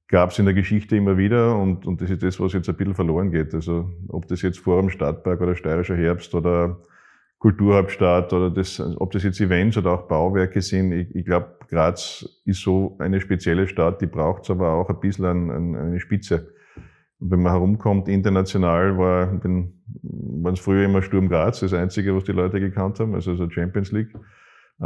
gab 0.08 0.32
es 0.32 0.40
in 0.40 0.46
der 0.46 0.54
Geschichte 0.54 0.96
immer 0.96 1.18
wieder 1.18 1.58
und, 1.58 1.86
und 1.86 2.02
das 2.02 2.10
ist 2.10 2.24
das, 2.24 2.40
was 2.40 2.54
jetzt 2.54 2.70
ein 2.70 2.76
bisschen 2.76 2.94
verloren 2.94 3.32
geht. 3.32 3.54
Also 3.54 3.90
ob 4.10 4.28
das 4.28 4.42
jetzt 4.42 4.60
Forum 4.60 4.90
Stadtpark 4.90 5.42
oder 5.42 5.56
Steirischer 5.56 5.96
Herbst 5.96 6.36
oder 6.36 6.78
Kulturhauptstadt 7.40 8.32
oder 8.32 8.50
das, 8.50 8.80
ob 8.80 9.12
das 9.12 9.24
jetzt 9.24 9.42
Events 9.42 9.78
oder 9.78 9.92
auch 9.92 10.08
Bauwerke 10.08 10.62
sind. 10.62 10.94
Ich, 10.94 11.14
ich 11.14 11.26
glaube, 11.26 11.58
Graz 11.68 12.26
ist 12.46 12.62
so 12.62 12.96
eine 13.00 13.20
spezielle 13.20 13.68
Stadt, 13.68 14.02
die 14.02 14.08
braucht 14.08 14.50
aber 14.50 14.72
auch 14.72 14.90
ein 14.90 15.00
bisschen 15.00 15.26
an, 15.26 15.50
an 15.50 15.76
eine 15.76 16.00
Spitze. 16.00 16.54
Und 17.24 17.32
wenn 17.32 17.42
man 17.42 17.54
herumkommt, 17.54 18.10
international 18.10 18.98
war, 18.98 19.32
waren 19.32 20.54
es 20.54 20.60
früher 20.60 20.84
immer 20.84 21.02
Sturm 21.02 21.30
Graz, 21.30 21.62
das 21.62 21.74
Einzige, 21.74 22.14
was 22.14 22.26
die 22.26 22.34
Leute 22.34 22.60
gekannt 22.60 23.00
haben, 23.00 23.16
also 23.16 23.34
so 23.36 23.50
Champions 23.50 23.94
League. 23.94 24.14
Äh, 24.82 24.86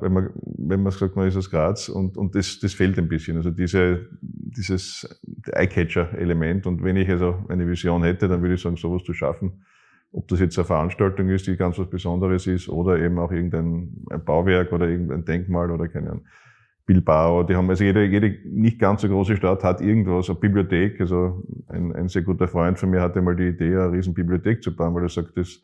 wenn 0.00 0.12
man, 0.14 0.30
wenn 0.34 0.82
man 0.82 0.92
sagt, 0.92 1.14
man 1.14 1.28
ist 1.28 1.36
aus 1.36 1.50
Graz 1.50 1.90
und, 1.90 2.16
und 2.16 2.34
das, 2.34 2.58
das 2.58 2.72
fehlt 2.72 2.98
ein 2.98 3.06
bisschen. 3.06 3.36
Also 3.36 3.50
diese, 3.50 4.08
dieses 4.22 5.20
Eyecatcher-Element. 5.52 6.66
Und 6.66 6.82
wenn 6.82 6.96
ich 6.96 7.10
also 7.10 7.44
eine 7.50 7.68
Vision 7.68 8.02
hätte, 8.02 8.28
dann 8.28 8.40
würde 8.40 8.54
ich 8.54 8.62
sagen, 8.62 8.76
sowas 8.76 9.04
zu 9.04 9.12
schaffen, 9.12 9.62
ob 10.10 10.26
das 10.28 10.40
jetzt 10.40 10.58
eine 10.58 10.64
Veranstaltung 10.64 11.28
ist, 11.28 11.46
die 11.46 11.56
ganz 11.58 11.78
was 11.78 11.90
Besonderes 11.90 12.46
ist, 12.46 12.70
oder 12.70 12.98
eben 12.98 13.18
auch 13.18 13.30
irgendein 13.30 14.06
Bauwerk 14.24 14.72
oder 14.72 14.88
irgendein 14.88 15.26
Denkmal 15.26 15.70
oder 15.70 15.86
keine 15.88 16.12
Ahnung. 16.12 16.24
Bilbao, 16.86 17.42
die 17.44 17.56
haben, 17.56 17.70
also 17.70 17.82
jede, 17.82 18.04
jede 18.04 18.36
nicht 18.44 18.78
ganz 18.78 19.00
so 19.02 19.08
große 19.08 19.36
Stadt 19.36 19.64
hat 19.64 19.80
irgendwas, 19.80 20.28
eine 20.28 20.38
Bibliothek. 20.38 21.00
Also 21.00 21.42
ein, 21.68 21.92
ein 21.94 22.08
sehr 22.08 22.22
guter 22.22 22.46
Freund 22.46 22.78
von 22.78 22.90
mir 22.90 23.00
hatte 23.00 23.22
mal 23.22 23.34
die 23.34 23.48
Idee, 23.48 23.76
eine 23.76 23.92
riesen 23.92 24.12
Bibliothek 24.12 24.62
zu 24.62 24.76
bauen, 24.76 24.94
weil 24.94 25.04
er 25.04 25.08
sagt, 25.08 25.36
das 25.36 25.62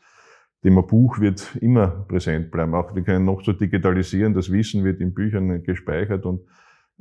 Thema 0.62 0.82
Buch 0.82 1.20
wird 1.20 1.56
immer 1.60 1.88
präsent 1.88 2.50
bleiben. 2.50 2.74
Auch 2.74 2.94
wir 2.94 3.02
können 3.02 3.24
noch 3.26 3.42
so 3.42 3.52
digitalisieren, 3.52 4.32
das 4.32 4.50
Wissen 4.50 4.82
wird 4.82 5.00
in 5.00 5.12
Büchern 5.12 5.62
gespeichert 5.62 6.24
und 6.24 6.40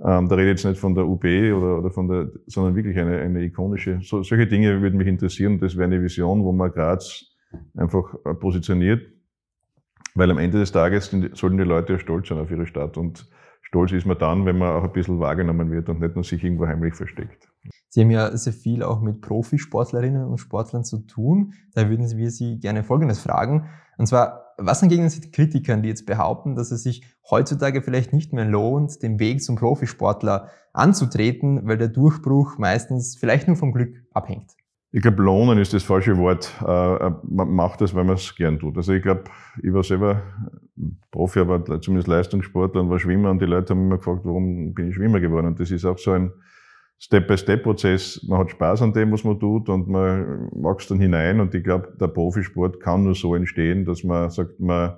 ähm, 0.03 0.29
da 0.29 0.35
rede 0.35 0.51
ich 0.51 0.57
jetzt 0.57 0.65
nicht 0.65 0.79
von 0.79 0.95
der 0.95 1.05
UB 1.05 1.25
oder, 1.25 1.79
oder 1.79 1.91
von 1.91 2.07
der, 2.07 2.29
sondern 2.47 2.75
wirklich 2.75 2.97
eine, 2.97 3.19
eine 3.19 3.43
ikonische, 3.43 3.99
so, 4.01 4.23
solche 4.23 4.47
Dinge 4.47 4.81
würden 4.81 4.97
mich 4.97 5.07
interessieren. 5.07 5.59
Das 5.59 5.75
wäre 5.75 5.85
eine 5.85 6.01
Vision, 6.01 6.43
wo 6.43 6.53
man 6.53 6.71
Graz 6.71 7.25
einfach 7.75 8.13
äh, 8.25 8.33
positioniert, 8.33 9.01
weil 10.15 10.31
am 10.31 10.37
Ende 10.37 10.59
des 10.59 10.71
Tages 10.71 11.13
sollten 11.33 11.57
die 11.57 11.63
Leute 11.63 11.99
stolz 11.99 12.29
sein 12.29 12.37
auf 12.37 12.49
ihre 12.49 12.65
Stadt 12.65 12.95
und 12.97 13.25
stolz 13.69 13.91
ist 13.91 14.05
man 14.05 14.17
dann, 14.17 14.45
wenn 14.45 14.57
man 14.57 14.69
auch 14.69 14.83
ein 14.83 14.91
bisschen 14.91 15.19
wahrgenommen 15.19 15.71
wird 15.71 15.89
und 15.89 15.99
nicht 15.99 16.15
nur 16.15 16.23
sich 16.23 16.43
irgendwo 16.43 16.67
heimlich 16.67 16.95
versteckt. 16.95 17.47
Sie 17.89 18.01
haben 18.01 18.11
ja 18.11 18.35
sehr 18.35 18.53
viel 18.53 18.83
auch 18.83 19.01
mit 19.01 19.21
Profisportlerinnen 19.21 20.25
und 20.25 20.37
Sportlern 20.39 20.83
zu 20.83 20.99
tun. 20.99 21.53
Da 21.73 21.89
würden 21.89 22.09
wir 22.17 22.31
Sie 22.31 22.59
gerne 22.59 22.83
Folgendes 22.83 23.19
fragen. 23.19 23.69
Und 23.97 24.07
zwar, 24.07 24.53
was 24.57 24.81
entgegnen 24.81 25.09
Sie 25.09 25.31
Kritikern, 25.31 25.83
die 25.83 25.89
jetzt 25.89 26.05
behaupten, 26.05 26.55
dass 26.55 26.71
es 26.71 26.83
sich 26.83 27.03
heutzutage 27.29 27.81
vielleicht 27.81 28.11
nicht 28.11 28.33
mehr 28.33 28.45
lohnt, 28.45 29.01
den 29.03 29.19
Weg 29.19 29.43
zum 29.43 29.55
Profisportler 29.55 30.49
anzutreten, 30.73 31.67
weil 31.67 31.77
der 31.77 31.89
Durchbruch 31.89 32.57
meistens 32.57 33.17
vielleicht 33.17 33.47
nur 33.47 33.57
vom 33.57 33.71
Glück 33.71 33.95
abhängt? 34.13 34.55
Ich 34.91 35.03
glaube, 35.03 35.21
lohnen 35.21 35.59
ist 35.59 35.73
das 35.73 35.83
falsche 35.83 36.17
Wort. 36.17 36.51
Äh, 36.65 37.07
äh, 37.07 37.11
man 37.23 37.51
macht 37.51 37.81
das, 37.81 37.93
weil 37.93 38.05
man 38.05 38.15
es 38.15 38.35
gern 38.35 38.57
tut. 38.57 38.75
Also 38.75 38.93
ich 38.93 39.03
glaube, 39.03 39.25
ich 39.61 39.71
war 39.71 39.83
selber 39.83 40.23
Profi, 41.11 41.39
aber 41.39 41.63
zumindest 41.81 42.07
Leistungssportler 42.07 42.81
und 42.81 42.89
war 42.89 42.97
Schwimmer 42.97 43.29
und 43.29 43.39
die 43.39 43.45
Leute 43.45 43.73
haben 43.73 43.85
immer 43.85 43.97
gefragt, 43.97 44.21
warum 44.23 44.73
bin 44.73 44.89
ich 44.89 44.95
Schwimmer 44.95 45.19
geworden? 45.19 45.47
Und 45.47 45.59
das 45.59 45.69
ist 45.69 45.85
auch 45.85 45.99
so 45.99 46.11
ein 46.11 46.31
Step-by-Step-Prozess. 46.97 48.25
Man 48.27 48.39
hat 48.39 48.51
Spaß 48.51 48.81
an 48.81 48.93
dem, 48.93 49.11
was 49.11 49.23
man 49.23 49.39
tut 49.39 49.69
und 49.69 49.87
man 49.87 50.49
wächst 50.53 50.89
dann 50.89 50.99
hinein 50.99 51.39
und 51.39 51.53
ich 51.53 51.63
glaube, 51.63 51.93
der 51.99 52.07
Profisport 52.07 52.79
kann 52.79 53.03
nur 53.03 53.15
so 53.15 53.35
entstehen, 53.35 53.85
dass 53.85 54.03
man 54.03 54.31
sagt, 54.31 54.59
man 54.59 54.97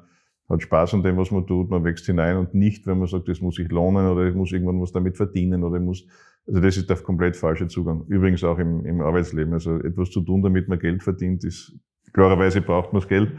hat 0.51 0.62
Spaß 0.62 0.96
an 0.96 1.03
dem, 1.03 1.17
was 1.17 1.31
man 1.31 1.48
tut, 1.48 1.70
man 1.70 1.84
wächst 1.84 2.05
hinein 2.05 2.38
und 2.38 2.53
nicht, 2.53 2.88
wenn 2.88 3.00
man 3.00 3.08
sagt, 3.08 3.27
das 3.27 3.41
muss 3.41 3.55
sich 3.55 3.70
lohnen 3.70 4.08
oder 4.08 4.27
ich 4.27 4.36
muss 4.36 4.51
irgendwann 4.51 4.81
was 4.81 4.91
damit 4.91 5.17
verdienen 5.17 5.63
oder 5.63 5.77
ich 5.77 5.84
muss 5.84 6.08
also 6.48 6.60
das 6.60 6.77
ist 6.77 6.89
der 6.89 6.98
komplett 6.98 7.38
falsche 7.38 7.67
Zugang. 7.67 8.05
Übrigens 8.08 8.43
auch 8.43 8.58
im, 8.58 8.86
im 8.86 9.01
Arbeitsleben. 9.01 9.53
Also 9.53 9.77
etwas 9.77 10.10
zu 10.12 10.22
tun, 10.22 10.41
damit 10.41 10.67
man 10.67 10.79
Geld 10.79 11.03
verdient, 11.03 11.43
ist 11.43 11.74
klarerweise 12.13 12.62
braucht 12.62 12.93
man 12.93 13.01
das 13.01 13.08
Geld, 13.08 13.31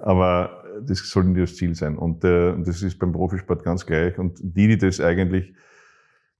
aber 0.00 0.64
das 0.84 0.98
sollte 0.98 1.30
nicht 1.30 1.42
das 1.42 1.56
Ziel 1.56 1.74
sein. 1.74 1.96
Und 1.96 2.24
äh, 2.24 2.54
das 2.64 2.82
ist 2.82 2.98
beim 2.98 3.12
Profisport 3.12 3.62
ganz 3.62 3.86
gleich. 3.86 4.18
Und 4.18 4.38
die, 4.42 4.68
die 4.68 4.78
das 4.78 5.00
eigentlich 5.00 5.54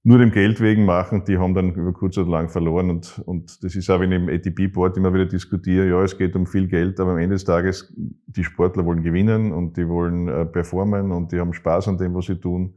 nur 0.07 0.19
dem 0.19 0.31
Geld 0.31 0.61
wegen 0.61 0.85
machen, 0.85 1.25
die 1.25 1.37
haben 1.37 1.53
dann 1.53 1.73
über 1.73 1.91
kurz 1.91 2.17
oder 2.17 2.29
lang 2.29 2.47
verloren. 2.47 2.89
Und, 2.89 3.21
und 3.25 3.61
das 3.61 3.75
ist 3.75 3.89
auch, 3.89 3.99
wenn 3.99 4.13
ich 4.13 4.21
im 4.21 4.29
ATP-Board 4.29 4.95
immer 4.95 5.13
wieder 5.13 5.25
diskutiere, 5.25 5.85
ja, 5.89 6.01
es 6.01 6.17
geht 6.17 6.33
um 6.37 6.45
viel 6.47 6.69
Geld, 6.69 6.97
aber 7.01 7.11
am 7.11 7.17
Ende 7.17 7.35
des 7.35 7.43
Tages, 7.43 7.93
die 7.97 8.45
Sportler 8.45 8.85
wollen 8.85 9.03
gewinnen 9.03 9.51
und 9.51 9.75
die 9.75 9.85
wollen 9.85 10.29
äh, 10.29 10.45
performen 10.45 11.11
und 11.11 11.33
die 11.33 11.39
haben 11.41 11.51
Spaß 11.51 11.89
an 11.89 11.97
dem, 11.97 12.13
was 12.15 12.27
sie 12.27 12.39
tun. 12.39 12.75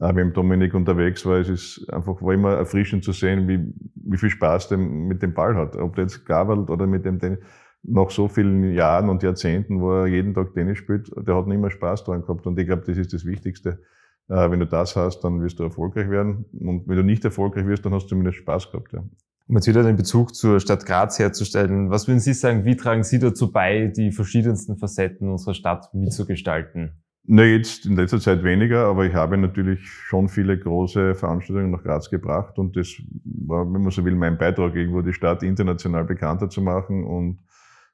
auch 0.00 0.12
dem 0.12 0.32
Dominik 0.32 0.72
unterwegs 0.72 1.26
war, 1.26 1.36
es 1.36 1.50
ist 1.50 1.86
einfach, 1.92 2.22
war 2.22 2.32
immer 2.32 2.54
erfrischend 2.54 3.04
zu 3.04 3.12
sehen, 3.12 3.46
wie, 3.46 3.60
wie 3.96 4.16
viel 4.16 4.30
Spaß 4.30 4.68
der 4.70 4.78
mit 4.78 5.22
dem 5.22 5.34
Ball 5.34 5.54
hat. 5.56 5.76
Ob 5.76 5.96
der 5.96 6.04
jetzt 6.04 6.24
gabelt 6.24 6.70
oder 6.70 6.86
mit 6.86 7.04
dem, 7.04 7.18
den, 7.18 7.36
nach 7.82 8.08
so 8.08 8.26
vielen 8.26 8.72
Jahren 8.72 9.10
und 9.10 9.22
Jahrzehnten, 9.22 9.82
wo 9.82 9.92
er 9.92 10.06
jeden 10.06 10.32
Tag 10.32 10.54
Tennis 10.54 10.78
spielt, 10.78 11.10
der 11.14 11.36
hat 11.36 11.46
nicht 11.46 11.60
mehr 11.60 11.70
Spaß 11.70 12.04
dran 12.04 12.22
gehabt. 12.22 12.46
Und 12.46 12.58
ich 12.58 12.64
glaube, 12.64 12.84
das 12.86 12.96
ist 12.96 13.12
das 13.12 13.26
Wichtigste. 13.26 13.80
Äh, 14.28 14.50
wenn 14.50 14.60
du 14.60 14.66
das 14.66 14.96
hast, 14.96 15.20
dann 15.20 15.40
wirst 15.42 15.58
du 15.58 15.64
erfolgreich 15.64 16.08
werden. 16.08 16.46
Und 16.58 16.88
wenn 16.88 16.96
du 16.96 17.02
nicht 17.02 17.24
erfolgreich 17.24 17.66
wirst, 17.66 17.84
dann 17.84 17.92
hast 17.92 18.04
du 18.04 18.08
zumindest 18.10 18.38
Spaß 18.38 18.70
gehabt. 18.70 18.92
Ja. 18.92 19.04
Um 19.46 19.56
jetzt 19.56 19.66
wieder 19.66 19.82
den 19.82 19.96
Bezug 19.96 20.34
zur 20.34 20.58
Stadt 20.58 20.86
Graz 20.86 21.18
herzustellen, 21.18 21.90
was 21.90 22.08
würden 22.08 22.20
Sie 22.20 22.32
sagen, 22.32 22.64
wie 22.64 22.76
tragen 22.76 23.04
Sie 23.04 23.18
dazu 23.18 23.52
bei, 23.52 23.92
die 23.94 24.10
verschiedensten 24.10 24.78
Facetten 24.78 25.28
unserer 25.28 25.52
Stadt 25.52 25.92
mitzugestalten? 25.92 27.02
Na, 27.26 27.42
jetzt 27.44 27.86
in 27.86 27.96
letzter 27.96 28.20
Zeit 28.20 28.42
weniger, 28.42 28.86
aber 28.86 29.06
ich 29.06 29.14
habe 29.14 29.38
natürlich 29.38 29.86
schon 29.86 30.28
viele 30.28 30.58
große 30.58 31.14
Veranstaltungen 31.14 31.70
nach 31.70 31.82
Graz 31.82 32.10
gebracht 32.10 32.58
und 32.58 32.76
das 32.76 32.88
war, 33.24 33.64
wenn 33.64 33.80
man 33.80 33.90
so 33.90 34.04
will, 34.04 34.14
mein 34.14 34.36
Beitrag, 34.36 34.74
irgendwo 34.74 35.00
die 35.00 35.14
Stadt 35.14 35.42
international 35.42 36.04
bekannter 36.04 36.50
zu 36.50 36.60
machen 36.60 37.04
und 37.04 37.38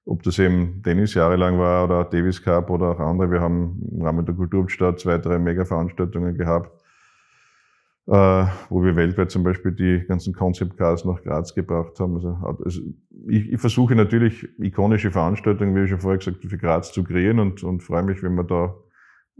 ob 0.04 0.22
das 0.22 0.38
eben 0.38 0.82
Tennis 0.82 1.14
jahrelang 1.14 1.58
war 1.58 1.84
oder 1.84 2.04
Davis 2.04 2.42
Cup 2.42 2.70
oder 2.70 2.90
auch 2.90 3.00
andere. 3.00 3.30
Wir 3.30 3.40
haben 3.40 3.82
im 3.92 4.02
Rahmen 4.02 4.24
der 4.24 4.34
Kulturstadt 4.34 4.98
zwei, 4.98 5.18
drei 5.18 5.38
Mega-Veranstaltungen 5.38 6.36
gehabt, 6.36 6.70
äh, 8.06 8.46
wo 8.68 8.82
wir 8.82 8.96
weltweit 8.96 9.30
zum 9.30 9.44
Beispiel 9.44 9.72
die 9.72 10.04
ganzen 10.06 10.32
Concept 10.34 10.76
Cars 10.76 11.04
nach 11.04 11.22
Graz 11.22 11.54
gebracht 11.54 12.00
haben. 12.00 12.14
Also, 12.14 12.30
also 12.64 12.80
ich, 13.28 13.52
ich, 13.52 13.60
versuche 13.60 13.94
natürlich 13.94 14.48
ikonische 14.58 15.10
Veranstaltungen, 15.10 15.74
wie 15.74 15.84
ich 15.84 15.90
schon 15.90 16.00
vorher 16.00 16.18
gesagt 16.18 16.38
habe, 16.38 16.48
für 16.48 16.58
Graz 16.58 16.92
zu 16.92 17.04
kreieren 17.04 17.38
und, 17.38 17.62
und 17.62 17.82
freue 17.82 18.02
mich, 18.02 18.22
wenn 18.22 18.34
man 18.34 18.46
da 18.46 18.74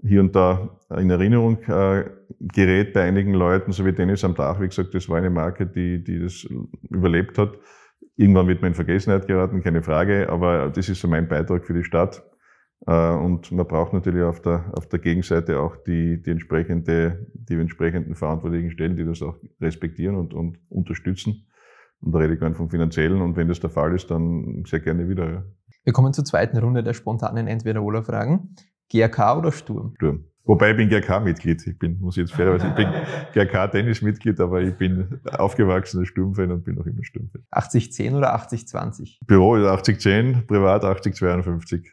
hier 0.02 0.20
und 0.20 0.34
da 0.34 0.78
in 0.96 1.10
Erinnerung 1.10 1.62
äh, 1.64 2.04
gerät 2.38 2.92
bei 2.92 3.02
einigen 3.02 3.34
Leuten, 3.34 3.72
so 3.72 3.84
wie 3.84 3.92
Dennis 3.92 4.24
am 4.24 4.34
Dach, 4.34 4.60
wie 4.60 4.68
gesagt, 4.68 4.94
das 4.94 5.08
war 5.08 5.18
eine 5.18 5.30
Marke, 5.30 5.66
die, 5.66 6.02
die 6.02 6.20
das 6.20 6.46
überlebt 6.88 7.38
hat. 7.38 7.58
Irgendwann 8.16 8.48
wird 8.48 8.60
man 8.60 8.72
in 8.72 8.74
Vergessenheit 8.74 9.26
geraten, 9.26 9.62
keine 9.62 9.82
Frage, 9.82 10.28
aber 10.28 10.70
das 10.70 10.88
ist 10.88 11.00
so 11.00 11.08
mein 11.08 11.28
Beitrag 11.28 11.64
für 11.64 11.74
die 11.74 11.84
Stadt. 11.84 12.22
Äh, 12.86 13.12
und 13.12 13.50
man 13.52 13.66
braucht 13.66 13.92
natürlich 13.92 14.22
auf 14.22 14.40
der, 14.40 14.72
auf 14.72 14.88
der 14.88 14.98
Gegenseite 14.98 15.60
auch 15.60 15.76
die, 15.76 16.22
die, 16.22 16.30
entsprechende, 16.30 17.26
die 17.34 17.54
entsprechenden 17.54 18.14
verantwortlichen 18.14 18.70
Stellen, 18.70 18.96
die 18.96 19.04
das 19.04 19.22
auch 19.22 19.36
respektieren 19.60 20.16
und, 20.16 20.34
und 20.34 20.58
unterstützen. 20.68 21.46
Und 22.00 22.12
da 22.12 22.18
rede 22.18 22.34
ich 22.34 22.40
nicht 22.40 22.56
vom 22.56 22.70
Finanziellen. 22.70 23.20
Und 23.20 23.36
wenn 23.36 23.48
das 23.48 23.60
der 23.60 23.70
Fall 23.70 23.94
ist, 23.94 24.10
dann 24.10 24.64
sehr 24.66 24.80
gerne 24.80 25.08
wieder. 25.08 25.44
Wir 25.84 25.92
kommen 25.92 26.12
zur 26.12 26.24
zweiten 26.24 26.56
Runde 26.58 26.82
der 26.82 26.94
spontanen 26.94 27.46
Entweder-Oder-Fragen. 27.46 28.54
GRK 28.90 29.38
oder 29.38 29.52
Sturm? 29.52 29.94
Sturm. 29.96 30.24
Wobei 30.44 30.72
ich 30.72 30.76
bin 30.76 30.88
GRK-Mitglied. 30.88 31.64
Ich 31.66 31.78
bin, 31.78 32.00
muss 32.00 32.16
ich 32.16 32.22
jetzt 32.22 32.32
fairerweise, 32.32 32.66
ich 32.68 32.74
bin 32.74 32.88
GRK-Tennis-Mitglied, 33.34 34.40
aber 34.40 34.60
ich 34.62 34.74
bin 34.74 35.20
aufgewachsener 35.38 36.06
Sturmfan 36.06 36.50
und 36.50 36.64
bin 36.64 36.74
noch 36.74 36.86
immer 36.86 37.04
Sturmfan. 37.04 37.42
80-10 37.52 38.16
oder 38.16 38.34
80-20? 38.34 39.18
Büro 39.26 39.54
ist 39.56 39.64
80-10, 39.64 40.46
privat 40.46 40.82
80-52. 40.82 41.84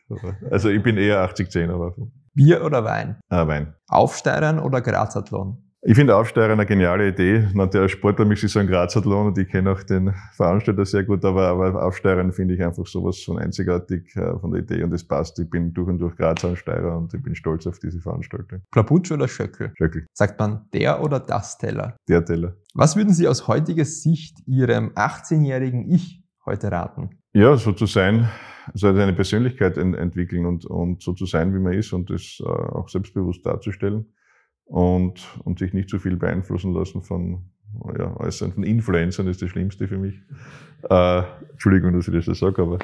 Also 0.50 0.70
ich 0.70 0.82
bin 0.82 0.98
eher 0.98 1.24
80-10, 1.30 1.70
aber. 1.72 1.94
Bier 2.34 2.64
oder 2.64 2.84
Wein? 2.84 3.18
Ah, 3.30 3.48
Wein. 3.48 3.76
Aufsteigern 3.90 4.60
oder 4.60 4.82
Grazathlon? 4.82 5.67
Ich 5.90 5.96
finde 5.96 6.18
Aufsteiger 6.18 6.52
eine 6.52 6.66
geniale 6.66 7.08
Idee. 7.08 7.48
Der 7.56 7.88
Sportler 7.88 8.26
möchte 8.26 8.50
so 8.50 8.60
ein 8.60 8.68
Grazathlon 8.68 9.28
und 9.28 9.38
ich 9.38 9.48
kenne 9.48 9.72
auch 9.72 9.82
den 9.84 10.14
Veranstalter 10.34 10.86
sehr 10.86 11.06
gut, 11.06 11.24
aber, 11.24 11.48
aber 11.48 11.82
Aufsteigern 11.82 12.34
finde 12.34 12.56
ich 12.56 12.62
einfach 12.62 12.86
sowas 12.86 13.20
von 13.20 13.40
einzigartig 13.40 14.14
äh, 14.18 14.38
von 14.38 14.52
der 14.52 14.64
Idee 14.64 14.84
und 14.84 14.92
es 14.92 15.08
passt. 15.08 15.40
Ich 15.40 15.50
bin 15.50 15.74
durch 15.74 15.88
und 15.88 16.00
durch 16.00 16.18
Grazer 16.18 16.50
und 16.50 17.14
ich 17.14 17.24
bin 17.24 17.36
stolz 17.36 17.66
auf 17.68 17.80
diese 17.80 18.02
Veranstaltung. 18.02 18.64
Plaputsch 18.70 19.14
oder 19.14 19.30
Schöckel? 19.30 19.72
Schöckel. 19.78 20.08
Sagt 20.12 20.38
man 20.38 20.66
der 20.74 21.02
oder 21.02 21.22
das 21.22 21.58
Teller? 21.58 21.96
Der 22.10 22.26
Teller. 22.26 22.58
Was 22.74 22.98
würden 22.98 23.14
Sie 23.14 23.26
aus 23.26 23.48
heutiger 23.48 23.86
Sicht 23.86 24.46
Ihrem 24.46 24.90
18-jährigen 24.90 25.90
Ich 25.90 26.22
heute 26.46 26.70
raten? 26.70 27.12
Ja, 27.32 27.56
so 27.56 27.72
zu 27.72 27.86
sein, 27.86 28.28
also 28.74 28.90
eine 28.90 29.14
Persönlichkeit 29.14 29.78
ent 29.78 29.96
entwickeln 29.96 30.46
und, 30.48 30.66
und 30.66 31.02
so 31.02 31.14
zu 31.14 31.26
sein, 31.26 31.54
wie 31.54 31.60
man 31.60 31.72
ist 31.72 31.94
und 31.94 32.10
das 32.10 32.42
äh, 32.42 32.44
auch 32.46 32.90
selbstbewusst 32.90 33.46
darzustellen 33.46 34.06
und, 34.68 35.26
und 35.44 35.60
sich 35.60 35.74
nicht 35.74 35.90
zu 35.90 36.00
viel 36.00 36.18
beeinflussen 36.18 36.74
lassen 36.74 37.02
von 37.02 37.50
ja, 37.98 38.16
äußeren, 38.18 38.54
von 38.54 38.64
Influencern 38.64 39.28
ist 39.28 39.42
das 39.42 39.50
Schlimmste 39.50 39.88
für 39.88 39.98
mich. 39.98 40.22
Äh, 40.90 41.24
Entschuldigung, 41.52 41.94
dass 41.94 42.08
ich 42.08 42.14
das 42.14 42.26
so 42.26 42.34
sage, 42.34 42.62
aber 42.62 42.80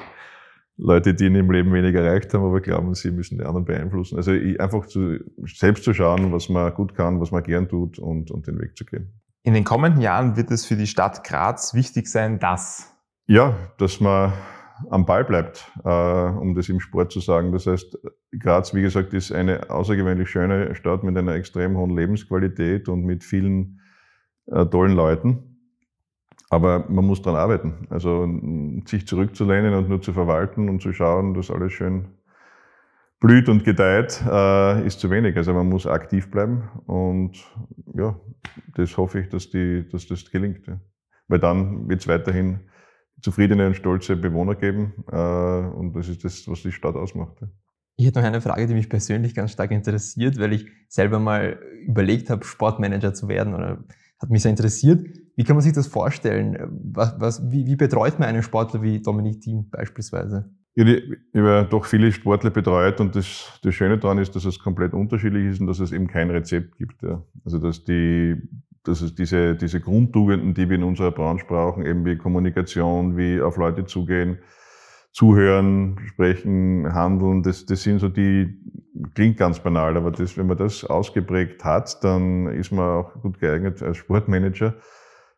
Leute, 0.76 1.14
die 1.14 1.26
in 1.26 1.34
ihrem 1.34 1.50
Leben 1.50 1.72
weniger 1.72 2.00
erreicht 2.02 2.34
haben, 2.34 2.44
aber 2.44 2.60
glauben, 2.60 2.94
sie 2.94 3.10
müssen 3.10 3.38
die 3.38 3.44
anderen 3.44 3.64
beeinflussen. 3.64 4.16
Also 4.16 4.32
einfach 4.32 4.86
zu, 4.86 5.18
selbst 5.44 5.84
zu 5.84 5.94
schauen, 5.94 6.32
was 6.32 6.48
man 6.48 6.74
gut 6.74 6.94
kann, 6.94 7.20
was 7.20 7.30
man 7.30 7.42
gern 7.42 7.68
tut 7.68 7.98
und, 7.98 8.30
und 8.30 8.46
den 8.46 8.58
Weg 8.60 8.76
zu 8.76 8.84
gehen. 8.84 9.12
In 9.42 9.54
den 9.54 9.64
kommenden 9.64 10.00
Jahren 10.00 10.36
wird 10.36 10.50
es 10.50 10.64
für 10.66 10.76
die 10.76 10.86
Stadt 10.86 11.22
Graz 11.22 11.74
wichtig 11.74 12.08
sein, 12.08 12.38
dass? 12.38 12.92
Ja, 13.26 13.56
dass 13.78 14.00
man 14.00 14.32
am 14.90 15.06
Ball 15.06 15.24
bleibt, 15.24 15.70
äh, 15.84 15.88
um 15.88 16.54
das 16.54 16.68
im 16.68 16.80
Sport 16.80 17.12
zu 17.12 17.20
sagen. 17.20 17.52
Das 17.52 17.66
heißt, 17.66 17.98
Graz, 18.38 18.74
wie 18.74 18.82
gesagt, 18.82 19.14
ist 19.14 19.32
eine 19.32 19.70
außergewöhnlich 19.70 20.28
schöne 20.28 20.74
Stadt 20.74 21.04
mit 21.04 21.16
einer 21.16 21.34
extrem 21.34 21.76
hohen 21.76 21.96
Lebensqualität 21.96 22.88
und 22.88 23.04
mit 23.04 23.24
vielen 23.24 23.80
äh, 24.46 24.66
tollen 24.66 24.94
Leuten. 24.94 25.54
Aber 26.50 26.86
man 26.88 27.04
muss 27.04 27.22
daran 27.22 27.40
arbeiten. 27.40 27.86
Also 27.90 28.28
sich 28.86 29.06
zurückzulehnen 29.06 29.74
und 29.74 29.88
nur 29.88 30.02
zu 30.02 30.12
verwalten 30.12 30.68
und 30.68 30.82
zu 30.82 30.92
schauen, 30.92 31.34
dass 31.34 31.50
alles 31.50 31.72
schön 31.72 32.08
blüht 33.20 33.48
und 33.48 33.64
gedeiht, 33.64 34.22
äh, 34.30 34.86
ist 34.86 35.00
zu 35.00 35.10
wenig. 35.10 35.36
Also 35.36 35.54
man 35.54 35.68
muss 35.68 35.86
aktiv 35.86 36.30
bleiben 36.30 36.68
und 36.86 37.32
ja, 37.94 38.20
das 38.74 38.96
hoffe 38.96 39.20
ich, 39.20 39.28
dass, 39.30 39.50
die, 39.50 39.88
dass 39.88 40.06
das 40.06 40.30
gelingt. 40.30 40.66
Ja. 40.66 40.78
Weil 41.28 41.38
dann 41.38 41.88
wird 41.88 42.00
es 42.00 42.08
weiterhin 42.08 42.60
zufriedene 43.24 43.66
und 43.66 43.74
stolze 43.74 44.16
Bewohner 44.16 44.54
geben. 44.54 44.92
Äh, 45.10 45.16
und 45.16 45.94
das 45.94 46.08
ist 46.08 46.24
das, 46.24 46.46
was 46.46 46.62
die 46.62 46.72
Stadt 46.72 46.94
ausmacht. 46.94 47.38
Ich 47.96 48.06
hätte 48.06 48.20
noch 48.20 48.26
eine 48.26 48.40
Frage, 48.40 48.66
die 48.66 48.74
mich 48.74 48.90
persönlich 48.90 49.34
ganz 49.34 49.52
stark 49.52 49.70
interessiert, 49.70 50.38
weil 50.38 50.52
ich 50.52 50.66
selber 50.88 51.18
mal 51.18 51.58
überlegt 51.86 52.28
habe, 52.28 52.44
Sportmanager 52.44 53.14
zu 53.14 53.28
werden 53.28 53.54
oder 53.54 53.84
hat 54.20 54.30
mich 54.30 54.42
sehr 54.42 54.50
interessiert. 54.50 55.06
Wie 55.36 55.44
kann 55.44 55.56
man 55.56 55.62
sich 55.62 55.72
das 55.72 55.86
vorstellen? 55.86 56.58
Was, 56.92 57.18
was, 57.18 57.50
wie, 57.50 57.66
wie 57.66 57.76
betreut 57.76 58.18
man 58.18 58.28
einen 58.28 58.42
Sportler 58.42 58.82
wie 58.82 59.00
Dominik 59.00 59.40
Thiem 59.40 59.70
beispielsweise? 59.70 60.50
Ich 60.74 60.84
habe 61.34 61.68
doch 61.70 61.84
viele 61.84 62.10
Sportler 62.12 62.50
betreut 62.50 63.00
und 63.00 63.14
das, 63.14 63.58
das 63.62 63.74
Schöne 63.74 63.96
daran 63.96 64.18
ist, 64.18 64.34
dass 64.34 64.44
es 64.44 64.58
komplett 64.58 64.92
unterschiedlich 64.92 65.46
ist 65.46 65.60
und 65.60 65.68
dass 65.68 65.78
es 65.78 65.92
eben 65.92 66.08
kein 66.08 66.30
Rezept 66.30 66.76
gibt. 66.76 67.02
Ja. 67.02 67.24
Also 67.44 67.58
dass 67.58 67.84
die 67.84 68.36
dass 68.84 69.00
es 69.00 69.14
diese, 69.14 69.54
diese 69.54 69.80
Grundtugenden, 69.80 70.54
die 70.54 70.68
wir 70.68 70.76
in 70.76 70.84
unserer 70.84 71.10
Branche 71.10 71.46
brauchen, 71.46 71.84
eben 71.84 72.04
wie 72.04 72.16
Kommunikation, 72.16 73.16
wie 73.16 73.40
auf 73.40 73.56
Leute 73.56 73.86
zugehen, 73.86 74.38
zuhören, 75.12 75.96
sprechen, 76.06 76.92
handeln, 76.92 77.42
das, 77.42 77.66
das 77.66 77.82
sind 77.82 78.00
so 78.00 78.08
die, 78.08 78.58
klingt 79.14 79.36
ganz 79.36 79.60
banal, 79.60 79.96
aber 79.96 80.10
das, 80.10 80.36
wenn 80.36 80.48
man 80.48 80.58
das 80.58 80.84
ausgeprägt 80.84 81.64
hat, 81.64 82.02
dann 82.02 82.48
ist 82.48 82.72
man 82.72 82.84
auch 82.84 83.14
gut 83.22 83.38
geeignet 83.38 83.80
als 83.82 83.96
Sportmanager, 83.96 84.74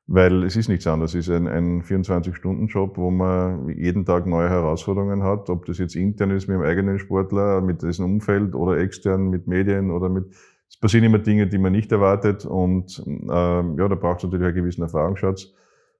weil 0.06 0.44
es 0.44 0.56
ist 0.56 0.68
nichts 0.68 0.86
anderes. 0.86 1.14
Es 1.14 1.28
ist 1.28 1.34
ein, 1.34 1.46
ein 1.46 1.82
24-Stunden-Job, 1.82 2.96
wo 2.96 3.10
man 3.10 3.68
jeden 3.68 4.06
Tag 4.06 4.26
neue 4.26 4.48
Herausforderungen 4.48 5.22
hat, 5.22 5.50
ob 5.50 5.66
das 5.66 5.78
jetzt 5.78 5.94
intern 5.94 6.30
ist 6.30 6.48
mit 6.48 6.56
dem 6.56 6.62
eigenen 6.62 6.98
Sportler, 6.98 7.60
mit 7.60 7.82
diesem 7.82 8.06
Umfeld 8.06 8.54
oder 8.54 8.78
extern 8.78 9.28
mit 9.28 9.46
Medien 9.46 9.90
oder 9.90 10.08
mit 10.08 10.34
es 10.68 10.78
passieren 10.78 11.04
immer 11.04 11.18
Dinge, 11.18 11.46
die 11.46 11.58
man 11.58 11.72
nicht 11.72 11.92
erwartet 11.92 12.44
und 12.44 13.02
äh, 13.06 13.32
ja, 13.32 13.88
da 13.88 13.94
braucht 13.94 14.18
es 14.18 14.24
natürlich 14.24 14.46
einen 14.46 14.56
gewissen 14.56 14.82
Erfahrungsschatz. 14.82 15.52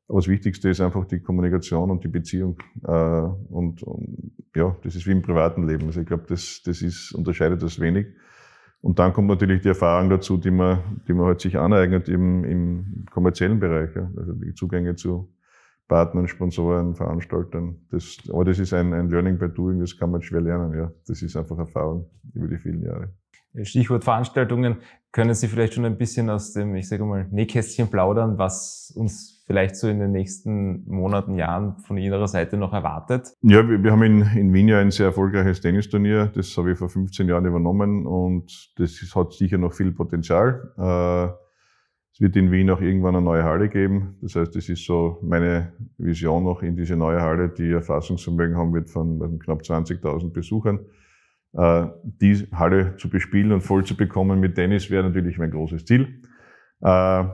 Aber 0.08 0.18
das 0.18 0.28
Wichtigste 0.28 0.68
ist 0.68 0.80
einfach 0.80 1.04
die 1.06 1.20
Kommunikation 1.20 1.90
und 1.90 2.04
die 2.04 2.08
Beziehung. 2.08 2.58
Äh, 2.86 2.90
und, 2.90 3.82
und 3.82 4.32
ja, 4.54 4.76
das 4.82 4.94
ist 4.94 5.06
wie 5.06 5.12
im 5.12 5.22
privaten 5.22 5.66
Leben. 5.66 5.86
Also 5.86 6.00
ich 6.00 6.06
glaube, 6.06 6.24
das, 6.28 6.62
das 6.64 6.82
ist, 6.82 7.12
unterscheidet 7.12 7.62
das 7.62 7.80
wenig. 7.80 8.06
Und 8.80 8.98
dann 9.00 9.12
kommt 9.12 9.28
natürlich 9.28 9.62
die 9.62 9.68
Erfahrung 9.68 10.10
dazu, 10.10 10.36
die 10.36 10.50
man, 10.50 11.02
die 11.08 11.12
man 11.12 11.26
halt 11.26 11.40
sich 11.40 11.58
aneignet 11.58 12.08
im, 12.08 12.44
im 12.44 13.06
kommerziellen 13.10 13.58
Bereich. 13.58 13.96
Ja. 13.96 14.08
Also 14.16 14.32
die 14.34 14.54
Zugänge 14.54 14.94
zu 14.94 15.32
Partnern, 15.88 16.28
Sponsoren, 16.28 16.94
Veranstaltern. 16.94 17.76
Das, 17.90 18.18
aber 18.32 18.44
das 18.44 18.58
ist 18.60 18.72
ein, 18.72 18.92
ein 18.92 19.08
Learning 19.08 19.38
by 19.38 19.48
Doing, 19.48 19.80
das 19.80 19.96
kann 19.96 20.10
man 20.10 20.22
schwer 20.22 20.40
lernen. 20.40 20.76
Ja. 20.78 20.92
Das 21.06 21.20
ist 21.22 21.36
einfach 21.36 21.58
Erfahrung 21.58 22.08
über 22.32 22.46
die 22.46 22.56
vielen 22.56 22.82
Jahre. 22.82 23.12
Stichwort 23.62 24.04
Veranstaltungen. 24.04 24.76
Können 25.12 25.34
Sie 25.34 25.48
vielleicht 25.48 25.74
schon 25.74 25.84
ein 25.84 25.96
bisschen 25.96 26.28
aus 26.30 26.52
dem, 26.52 26.74
ich 26.76 26.88
sage 26.88 27.04
mal, 27.04 27.26
Nähkästchen 27.30 27.88
plaudern, 27.88 28.38
was 28.38 28.92
uns 28.94 29.44
vielleicht 29.46 29.76
so 29.76 29.88
in 29.88 30.00
den 30.00 30.12
nächsten 30.12 30.84
Monaten, 30.86 31.36
Jahren 31.36 31.78
von 31.78 31.96
Ihrer 31.96 32.26
Seite 32.28 32.56
noch 32.56 32.72
erwartet? 32.72 33.32
Ja, 33.42 33.66
wir, 33.68 33.82
wir 33.82 33.92
haben 33.92 34.02
in, 34.02 34.22
in 34.36 34.52
Wien 34.52 34.68
ja 34.68 34.80
ein 34.80 34.90
sehr 34.90 35.06
erfolgreiches 35.06 35.60
Tennisturnier. 35.60 36.26
Das 36.34 36.56
habe 36.56 36.72
ich 36.72 36.78
vor 36.78 36.88
15 36.88 37.28
Jahren 37.28 37.46
übernommen 37.46 38.06
und 38.06 38.72
das 38.76 39.00
hat 39.14 39.32
sicher 39.32 39.58
noch 39.58 39.72
viel 39.72 39.92
Potenzial. 39.92 40.72
Äh, 40.76 41.46
es 42.12 42.20
wird 42.20 42.34
in 42.36 42.50
Wien 42.50 42.70
auch 42.70 42.80
irgendwann 42.80 43.14
eine 43.14 43.24
neue 43.24 43.44
Halle 43.44 43.68
geben. 43.68 44.16
Das 44.22 44.36
heißt, 44.36 44.56
das 44.56 44.68
ist 44.68 44.84
so 44.86 45.18
meine 45.22 45.74
Vision 45.98 46.44
noch 46.44 46.62
in 46.62 46.74
diese 46.74 46.96
neue 46.96 47.20
Halle, 47.20 47.50
die 47.50 47.70
Erfassungsvermögen 47.70 48.56
haben 48.56 48.72
wird 48.72 48.88
von 48.88 49.38
knapp 49.38 49.60
20.000 49.60 50.32
Besuchern. 50.32 50.80
Äh, 51.56 51.86
die 52.02 52.46
Halle 52.52 52.96
zu 52.96 53.08
bespielen 53.08 53.52
und 53.52 53.62
voll 53.62 53.84
zu 53.84 53.96
bekommen 53.96 54.40
mit 54.40 54.56
Tennis 54.56 54.90
wäre 54.90 55.04
natürlich 55.04 55.38
mein 55.38 55.50
großes 55.50 55.86
Ziel. 55.86 56.22
Äh, 56.82 57.24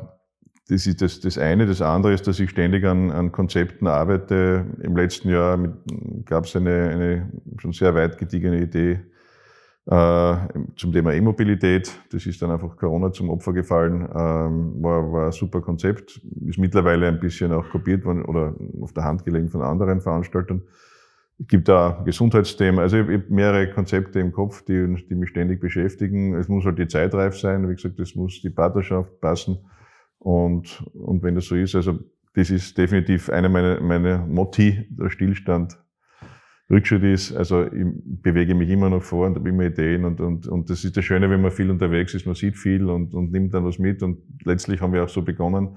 das 0.69 0.87
ist 0.87 1.03
das, 1.03 1.21
das 1.21 1.39
eine. 1.39 1.67
Das 1.67 1.83
andere 1.83 2.13
ist, 2.13 2.27
dass 2.29 2.39
ich 2.39 2.51
ständig 2.51 2.85
an, 2.85 3.11
an 3.11 3.33
Konzepten 3.33 3.89
arbeite. 3.89 4.65
Im 4.81 4.97
letzten 4.97 5.29
Jahr 5.29 5.59
gab 6.25 6.45
es 6.45 6.55
eine, 6.55 6.89
eine 6.89 7.33
schon 7.59 7.73
sehr 7.73 7.95
weit 7.97 8.17
gediegene 8.17 8.63
Idee 8.63 9.01
äh, 9.87 10.35
zum 10.77 10.93
Thema 10.93 11.13
E-Mobilität. 11.13 11.93
Das 12.13 12.25
ist 12.25 12.41
dann 12.41 12.53
einfach 12.53 12.77
Corona 12.77 13.13
zum 13.13 13.29
Opfer 13.29 13.53
gefallen. 13.53 14.03
Ähm, 14.03 14.83
war, 14.83 15.13
war 15.13 15.27
ein 15.27 15.33
super 15.33 15.61
Konzept. 15.61 16.21
Ist 16.47 16.59
mittlerweile 16.59 17.09
ein 17.09 17.19
bisschen 17.19 17.53
auch 17.53 17.69
kopiert 17.71 18.05
worden 18.05 18.25
oder 18.25 18.55
auf 18.81 18.93
der 18.93 19.03
Hand 19.03 19.25
gelegen 19.25 19.49
von 19.49 19.63
anderen 19.63 20.01
Veranstaltern. 20.01 20.63
Es 21.43 21.49
gibt 21.49 21.69
da 21.69 22.03
Gesundheitsthemen. 22.05 22.81
Also 22.81 22.99
ich 22.99 23.03
habe 23.03 23.25
mehrere 23.29 23.69
Konzepte 23.71 24.21
im 24.21 24.33
Kopf, 24.33 24.65
die, 24.65 24.95
die 25.09 25.15
mich 25.15 25.31
ständig 25.31 25.61
beschäftigen. 25.61 26.35
Es 26.35 26.49
muss 26.49 26.65
halt 26.65 26.79
die 26.79 26.87
Zeit 26.87 27.15
reif 27.15 27.37
sein. 27.37 27.69
Wie 27.69 27.75
gesagt, 27.75 27.99
es 27.99 28.15
muss 28.15 28.41
die 28.41 28.51
Partnerschaft 28.51 29.21
passen. 29.21 29.59
Und, 30.19 30.85
und 30.95 31.23
wenn 31.23 31.35
das 31.35 31.47
so 31.47 31.57
ist, 31.57 31.75
also 31.75 31.99
das 32.35 32.51
ist 32.51 32.79
definitiv 32.79 33.29
eine 33.29 33.49
meiner, 33.49 33.81
meiner 33.81 34.25
Motti, 34.25 34.87
der 34.91 35.11
Stillstand. 35.11 35.79
Rückschritt 36.71 37.03
ist, 37.03 37.37
also 37.37 37.67
ich 37.67 37.85
bewege 38.23 38.55
mich 38.55 38.71
immer 38.71 38.89
noch 38.89 39.03
vor 39.03 39.27
und 39.27 39.37
habe 39.37 39.49
immer 39.49 39.65
Ideen 39.65 40.05
und, 40.05 40.21
und, 40.21 40.47
und 40.47 40.71
das 40.71 40.85
ist 40.85 40.97
das 40.97 41.05
Schöne, 41.05 41.29
wenn 41.29 41.43
man 41.43 41.51
viel 41.51 41.71
unterwegs 41.71 42.15
ist, 42.15 42.25
man 42.25 42.35
sieht 42.35 42.57
viel 42.57 42.89
und, 42.89 43.13
und 43.13 43.31
nimmt 43.31 43.53
dann 43.53 43.65
was 43.65 43.79
mit 43.79 44.03
und 44.03 44.19
letztlich 44.45 44.81
haben 44.81 44.95
wir 44.95 45.05
auch 45.05 45.09
so 45.09 45.21
begonnen, 45.21 45.77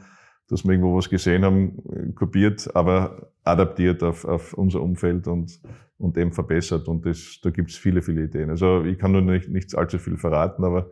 dass 0.50 0.64
wir 0.64 0.72
irgendwo 0.72 0.96
was 0.96 1.10
gesehen 1.10 1.44
haben, 1.44 2.14
kopiert, 2.16 2.76
aber 2.76 3.32
adaptiert 3.44 4.04
auf, 4.04 4.26
auf 4.26 4.54
unser 4.54 4.82
Umfeld 4.82 5.28
und, 5.28 5.60
und 5.98 6.18
eben 6.18 6.32
verbessert 6.32 6.88
und 6.88 7.06
das, 7.06 7.40
da 7.42 7.50
gibt 7.50 7.72
es 7.72 7.78
viele, 7.78 8.02
viele 8.02 8.24
Ideen. 8.24 8.50
Also 8.50 8.84
ich 8.84 8.98
kann 8.98 9.12
nur 9.12 9.22
nicht, 9.22 9.50
nicht 9.50 9.76
allzu 9.76 9.98
viel 9.98 10.18
verraten, 10.18 10.64
aber 10.64 10.92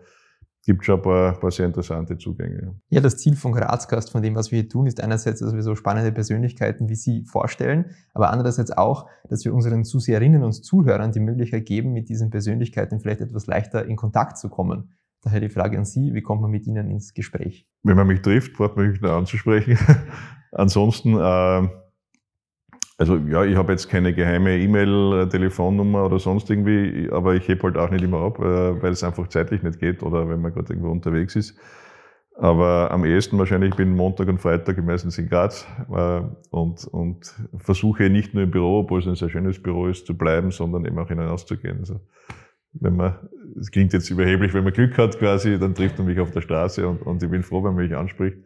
gibt 0.66 0.86
schon 0.86 0.96
ein 0.96 1.02
paar, 1.02 1.40
paar 1.40 1.52
sehr 1.52 1.66
interessante 1.66 2.18
Zugänge. 2.18 2.76
Ja, 2.90 3.02
das 3.02 3.18
Ziel 3.18 3.36
von 3.36 3.52
Grazcast, 3.52 4.12
von 4.12 4.22
dem, 4.22 4.36
was 4.36 4.52
wir 4.52 4.62
hier 4.62 4.70
tun, 4.70 4.88
ist 4.88 5.02
einerseits, 5.02 5.42
dass 5.42 5.54
wir 5.54 5.62
so 5.62 5.76
spannende 5.76 6.12
Persönlichkeiten 6.12 6.88
wie 6.90 6.96
Sie 6.96 7.26
vorstellen, 7.26 7.92
aber 8.14 8.32
andererseits 8.32 8.72
auch, 8.72 9.10
dass 9.30 9.44
wir 9.44 9.54
unseren 9.54 9.84
Zuseherinnen 9.84 10.44
und 10.44 10.54
Zuhörern 10.54 11.12
die 11.12 11.20
Möglichkeit 11.20 11.66
geben, 11.66 11.92
mit 11.92 12.08
diesen 12.10 12.30
Persönlichkeiten 12.30 13.00
vielleicht 13.02 13.22
etwas 13.22 13.46
leichter 13.46 13.86
in 13.86 13.98
Kontakt 13.98 14.38
zu 14.38 14.50
kommen. 14.50 14.94
Daher 15.24 15.39
die 15.39 15.50
Frage 15.50 15.77
an 15.77 15.86
Sie, 15.86 16.13
wie 16.13 16.22
kommt 16.22 16.42
man 16.42 16.51
mit 16.51 16.68
Ihnen 16.68 16.89
ins 16.89 17.13
Gespräch? 17.13 17.68
Wenn 17.84 17.96
man 17.96 18.08
mich 18.08 18.22
trifft, 18.22 18.53
braucht 18.53 18.75
man 18.75 18.89
mich 18.89 19.01
nur 19.01 19.12
anzusprechen. 19.12 19.77
Ansonsten 20.51 21.18
äh, 21.18 21.68
also 22.98 23.18
ja, 23.18 23.44
ich 23.44 23.56
habe 23.56 23.72
jetzt 23.72 23.89
keine 23.89 24.13
geheime 24.13 24.58
E-Mail, 24.58 25.27
Telefonnummer 25.27 26.06
oder 26.06 26.20
sonst 26.20 26.50
irgendwie, 26.50 27.10
aber 27.12 27.36
ich 27.36 27.48
hebe 27.48 27.63
halt 27.63 27.77
auch 27.77 27.89
nicht 27.89 28.03
immer 28.03 28.22
ab, 28.22 28.39
äh, 28.39 28.82
weil 28.82 28.92
es 28.92 29.03
einfach 29.03 29.27
zeitlich 29.27 29.63
nicht 29.63 29.80
geht 29.80 30.03
oder 30.03 30.30
wenn 30.30 30.42
man 30.42 30.53
gerade 30.53 30.72
irgendwo 30.72 30.92
unterwegs 30.92 31.36
ist. 31.36 31.58
Aber 32.36 32.89
am 32.92 33.06
ehesten 33.06 33.38
wahrscheinlich 33.38 33.75
bin 33.75 33.96
Montag 33.96 34.27
und 34.27 34.39
Freitag 34.39 34.84
meistens 34.84 35.18
in 35.18 35.27
Graz 35.30 35.68
äh, 35.92 36.22
und, 36.50 36.86
und 36.86 37.36
versuche 37.58 38.10
nicht 38.10 38.34
nur 38.34 38.44
im 38.44 38.51
Büro, 38.51 38.80
obwohl 38.80 39.01
es 39.01 39.08
ein 39.08 39.15
sehr 39.15 39.30
schönes 39.30 39.62
Büro 39.62 39.88
ist, 39.88 40.08
zu 40.08 40.18
bleiben, 40.18 40.51
sondern 40.51 40.86
eben 40.86 40.98
auch 40.98 41.08
hinauszugehen. 41.08 41.80
Also 41.80 42.00
wenn 42.74 42.96
man, 42.96 43.15
es 43.60 43.72
klingt 43.72 43.94
jetzt 43.94 44.10
überheblich, 44.10 44.54
wenn 44.54 44.64
man 44.64 44.74
Glück 44.74 44.98
hat 44.98 45.18
quasi, 45.20 45.58
dann 45.60 45.76
trifft 45.76 45.98
man 45.98 46.08
mich 46.08 46.20
auf 46.20 46.32
der 46.32 46.42
Straße 46.42 46.88
und, 46.88 47.02
und 47.02 47.22
ich 47.24 47.30
bin 47.30 47.44
froh, 47.44 47.64
wenn 47.64 47.76
man 47.76 47.84
mich 47.84 47.96
anspricht. 47.96 48.38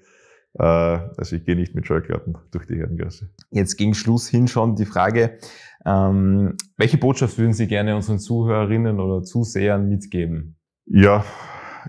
Äh, 0.53 0.63
also 0.63 1.35
ich 1.35 1.45
gehe 1.45 1.55
nicht 1.55 1.75
mit 1.75 1.85
Scheuklappen 1.85 2.37
durch 2.51 2.65
die 2.65 2.77
Herrengasse. 2.77 3.29
Jetzt 3.51 3.77
ging 3.77 3.93
Schluss 3.93 4.27
hin 4.27 4.47
schon 4.47 4.75
die 4.75 4.85
Frage, 4.85 5.37
ähm, 5.85 6.55
welche 6.77 6.97
Botschaft 6.97 7.37
würden 7.37 7.53
Sie 7.53 7.67
gerne 7.67 7.95
unseren 7.95 8.19
Zuhörerinnen 8.19 8.99
oder 8.99 9.23
Zusehern 9.23 9.87
mitgeben? 9.87 10.57
Ja, 10.85 11.23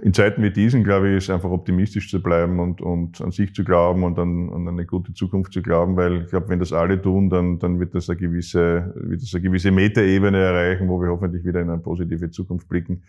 in 0.02 0.14
Zeiten 0.14 0.42
wie 0.42 0.50
diesen, 0.50 0.84
glaube 0.84 1.10
ich, 1.10 1.16
ist 1.16 1.30
einfach 1.30 1.50
optimistisch 1.50 2.10
zu 2.10 2.22
bleiben 2.22 2.60
und, 2.60 2.80
und 2.80 3.20
an 3.20 3.30
sich 3.30 3.54
zu 3.54 3.64
glauben 3.64 4.04
und 4.04 4.18
an, 4.18 4.50
an 4.52 4.68
eine 4.68 4.86
gute 4.86 5.12
Zukunft 5.14 5.52
zu 5.52 5.62
glauben, 5.62 5.96
weil 5.96 6.22
ich 6.22 6.30
glaube, 6.30 6.48
wenn 6.48 6.58
das 6.58 6.72
alle 6.72 7.00
tun, 7.00 7.30
dann, 7.30 7.58
dann 7.58 7.80
wird 7.80 7.94
das 7.94 8.08
eine 8.08 8.18
gewisse, 8.18 8.92
wird 8.96 9.22
das 9.22 9.34
eine 9.34 9.42
gewisse 9.42 9.70
Metaebene 9.70 10.38
erreichen, 10.38 10.88
wo 10.88 11.00
wir 11.00 11.08
hoffentlich 11.08 11.44
wieder 11.44 11.60
in 11.60 11.70
eine 11.70 11.80
positive 11.80 12.30
Zukunft 12.30 12.68
blicken. 12.68 13.02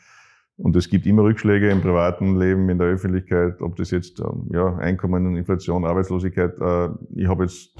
Und 0.57 0.75
es 0.75 0.89
gibt 0.89 1.05
immer 1.05 1.23
Rückschläge 1.23 1.69
im 1.69 1.81
privaten 1.81 2.37
Leben, 2.37 2.69
in 2.69 2.77
der 2.77 2.87
Öffentlichkeit, 2.87 3.61
ob 3.61 3.77
das 3.77 3.91
jetzt 3.91 4.19
ähm, 4.19 4.49
ja, 4.51 4.75
Einkommen, 4.75 5.37
Inflation, 5.37 5.85
Arbeitslosigkeit. 5.85 6.59
Äh, 6.59 6.89
ich 7.15 7.27
habe 7.27 7.43
jetzt 7.43 7.77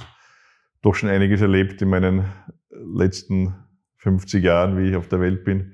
doch 0.81 0.95
schon 0.95 1.09
einiges 1.09 1.41
erlebt 1.41 1.81
in 1.81 1.89
meinen 1.89 2.23
letzten 2.95 3.53
50 3.97 4.43
Jahren, 4.43 4.77
wie 4.77 4.89
ich 4.89 4.95
auf 4.95 5.09
der 5.09 5.19
Welt 5.19 5.43
bin. 5.43 5.73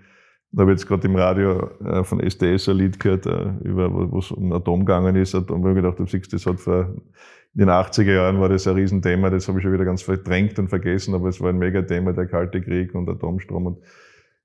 Da 0.56 0.62
habe 0.62 0.72
ich 0.72 0.80
jetzt 0.80 0.88
gerade 0.88 1.06
im 1.06 1.18
Radio 1.18 1.70
äh, 1.84 2.04
von 2.06 2.22
SDS 2.22 2.70
ein 2.70 2.78
Lied 2.78 3.00
gehört, 3.00 3.26
äh, 3.26 3.52
über, 3.64 3.92
wo 3.92 4.20
es 4.20 4.32
um 4.32 4.54
Atom 4.54 4.86
gegangen 4.86 5.18
ist. 5.18 5.36
Und 5.36 5.50
habe 5.52 5.70
ich 5.72 5.76
gedacht, 5.76 6.00
du 6.00 6.06
siehst, 6.06 6.32
das 6.32 6.46
hat 6.46 6.62
vor, 6.62 6.96
in 7.54 7.60
den 7.60 7.70
80er 7.70 8.14
Jahren 8.14 8.40
war 8.40 8.48
das 8.48 8.66
ein 8.66 8.76
Riesenthema, 8.76 9.30
das 9.30 9.48
habe 9.48 9.60
ich 9.60 9.64
schon 9.64 9.74
wieder 9.74 9.84
ganz 9.84 10.02
verdrängt 10.02 10.58
und 10.58 10.70
vergessen, 10.70 11.14
aber 11.14 11.28
es 11.28 11.42
war 11.42 11.50
ein 11.50 11.58
Megathema, 11.58 12.14
der 12.14 12.28
Kalte 12.28 12.62
Krieg 12.62 12.96
und 12.96 13.10
Atomstrom. 13.10 13.66
Und 13.66 13.80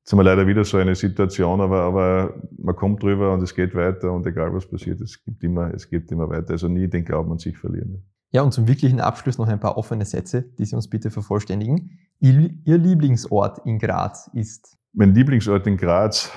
Jetzt 0.00 0.12
haben 0.12 0.18
wir 0.18 0.24
leider 0.24 0.46
wieder 0.46 0.64
so 0.64 0.78
eine 0.78 0.94
Situation, 0.94 1.60
aber, 1.60 1.82
aber 1.82 2.34
man 2.56 2.74
kommt 2.74 3.02
drüber 3.02 3.32
und 3.32 3.42
es 3.42 3.54
geht 3.54 3.74
weiter 3.74 4.10
und 4.10 4.26
egal 4.26 4.52
was 4.54 4.66
passiert, 4.66 5.00
es 5.02 5.22
gibt 5.22 5.44
immer, 5.44 5.72
es 5.74 5.88
gibt 5.88 6.10
immer 6.10 6.28
weiter. 6.28 6.52
Also 6.52 6.68
nie 6.68 6.88
den 6.88 7.04
Glauben 7.04 7.30
an 7.30 7.38
sich 7.38 7.56
verlieren. 7.58 8.02
Ja, 8.32 8.42
und 8.42 8.52
zum 8.52 8.66
wirklichen 8.66 9.00
Abschluss 9.00 9.38
noch 9.38 9.48
ein 9.48 9.60
paar 9.60 9.76
offene 9.76 10.04
Sätze, 10.04 10.42
die 10.58 10.64
Sie 10.64 10.74
uns 10.74 10.88
bitte 10.88 11.10
vervollständigen. 11.10 11.98
Ihr 12.18 12.78
Lieblingsort 12.78 13.64
in 13.66 13.78
Graz 13.78 14.30
ist? 14.32 14.79
Mein 14.92 15.14
Lieblingsort 15.14 15.66
in 15.66 15.76
Graz, 15.76 16.32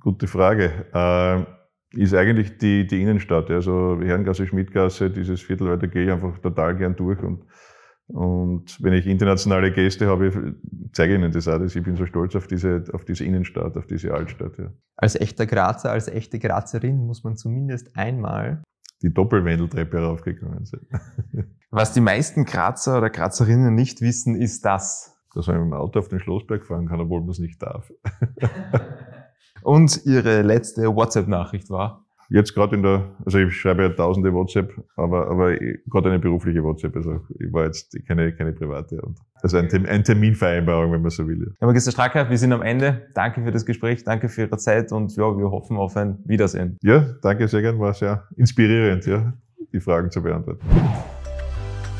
gute 0.00 0.26
Frage, 0.26 0.86
äh, 0.92 2.00
ist 2.00 2.14
eigentlich 2.14 2.58
die, 2.58 2.86
die 2.86 3.02
Innenstadt. 3.02 3.50
Also 3.50 3.98
Herrengasse, 4.02 4.46
Schmidgasse, 4.46 5.10
dieses 5.10 5.40
Viertel, 5.40 5.68
weil 5.68 5.78
da 5.78 5.86
gehe 5.86 6.04
ich 6.04 6.10
einfach 6.10 6.38
total 6.38 6.76
gern 6.76 6.96
durch 6.96 7.22
und 7.22 7.44
und 8.08 8.82
wenn 8.82 8.94
ich 8.94 9.06
internationale 9.06 9.70
Gäste 9.70 10.06
habe, 10.06 10.56
zeige 10.92 11.12
ich 11.12 11.18
ihnen 11.18 11.30
das 11.30 11.46
auch. 11.46 11.60
Ich 11.60 11.82
bin 11.82 11.94
so 11.94 12.06
stolz 12.06 12.34
auf 12.36 12.46
diese, 12.46 12.84
auf 12.94 13.04
diese 13.04 13.24
Innenstadt, 13.24 13.76
auf 13.76 13.86
diese 13.86 14.14
Altstadt. 14.14 14.56
Ja. 14.58 14.72
Als 14.96 15.14
echter 15.14 15.44
Grazer, 15.44 15.90
als 15.90 16.08
echte 16.08 16.38
Grazerin 16.38 17.06
muss 17.06 17.22
man 17.22 17.36
zumindest 17.36 17.94
einmal 17.96 18.62
die 19.02 19.12
Doppelwendeltreppe 19.12 19.98
raufgegangen 19.98 20.64
sein. 20.64 20.86
Was 21.70 21.92
die 21.92 22.00
meisten 22.00 22.46
Grazer 22.46 22.96
oder 22.96 23.10
Grazerinnen 23.10 23.74
nicht 23.74 24.00
wissen, 24.00 24.34
ist 24.34 24.64
das. 24.64 25.17
Dass 25.38 25.46
man 25.46 25.58
mit 25.58 25.66
dem 25.66 25.72
Auto 25.74 26.00
auf 26.00 26.08
den 26.08 26.18
Schlossberg 26.18 26.66
fahren 26.66 26.88
kann, 26.88 27.00
obwohl 27.00 27.20
man 27.20 27.30
es 27.30 27.38
nicht 27.38 27.62
darf. 27.62 27.92
Und 29.62 30.04
ihre 30.04 30.42
letzte 30.42 30.92
WhatsApp-Nachricht 30.92 31.70
war? 31.70 32.04
Jetzt 32.28 32.54
gerade 32.54 32.74
in 32.74 32.82
der, 32.82 33.12
also 33.24 33.38
ich 33.38 33.54
schreibe 33.54 33.82
ja 33.84 33.88
tausende 33.90 34.34
WhatsApp, 34.34 34.72
aber, 34.96 35.30
aber 35.30 35.54
gerade 35.54 36.08
eine 36.08 36.18
berufliche 36.18 36.64
WhatsApp, 36.64 36.96
also 36.96 37.20
ich 37.38 37.52
war 37.52 37.66
jetzt 37.66 37.96
keine, 38.08 38.32
keine 38.32 38.52
private. 38.52 39.00
Also 39.40 39.58
ein, 39.58 39.86
ein 39.86 40.02
Terminvereinbarung, 40.02 40.90
wenn 40.90 41.02
man 41.02 41.10
so 41.10 41.28
will. 41.28 41.54
Herr 41.60 41.68
Magister 41.68 41.92
Stracker, 41.92 42.28
wir 42.28 42.36
sind 42.36 42.52
am 42.52 42.62
Ende. 42.62 43.06
Danke 43.14 43.44
für 43.44 43.52
das 43.52 43.64
Gespräch, 43.64 44.02
danke 44.02 44.28
für 44.28 44.42
Ihre 44.42 44.58
Zeit 44.58 44.90
und 44.90 45.14
ja, 45.16 45.38
wir 45.38 45.52
hoffen 45.52 45.76
auf 45.76 45.96
ein 45.96 46.18
Wiedersehen. 46.24 46.78
Ja, 46.82 47.14
danke 47.22 47.46
sehr 47.46 47.62
gern, 47.62 47.78
war 47.78 47.94
sehr 47.94 48.26
inspirierend, 48.36 49.06
ja, 49.06 49.34
die 49.72 49.78
Fragen 49.78 50.10
zu 50.10 50.20
beantworten. 50.20 50.66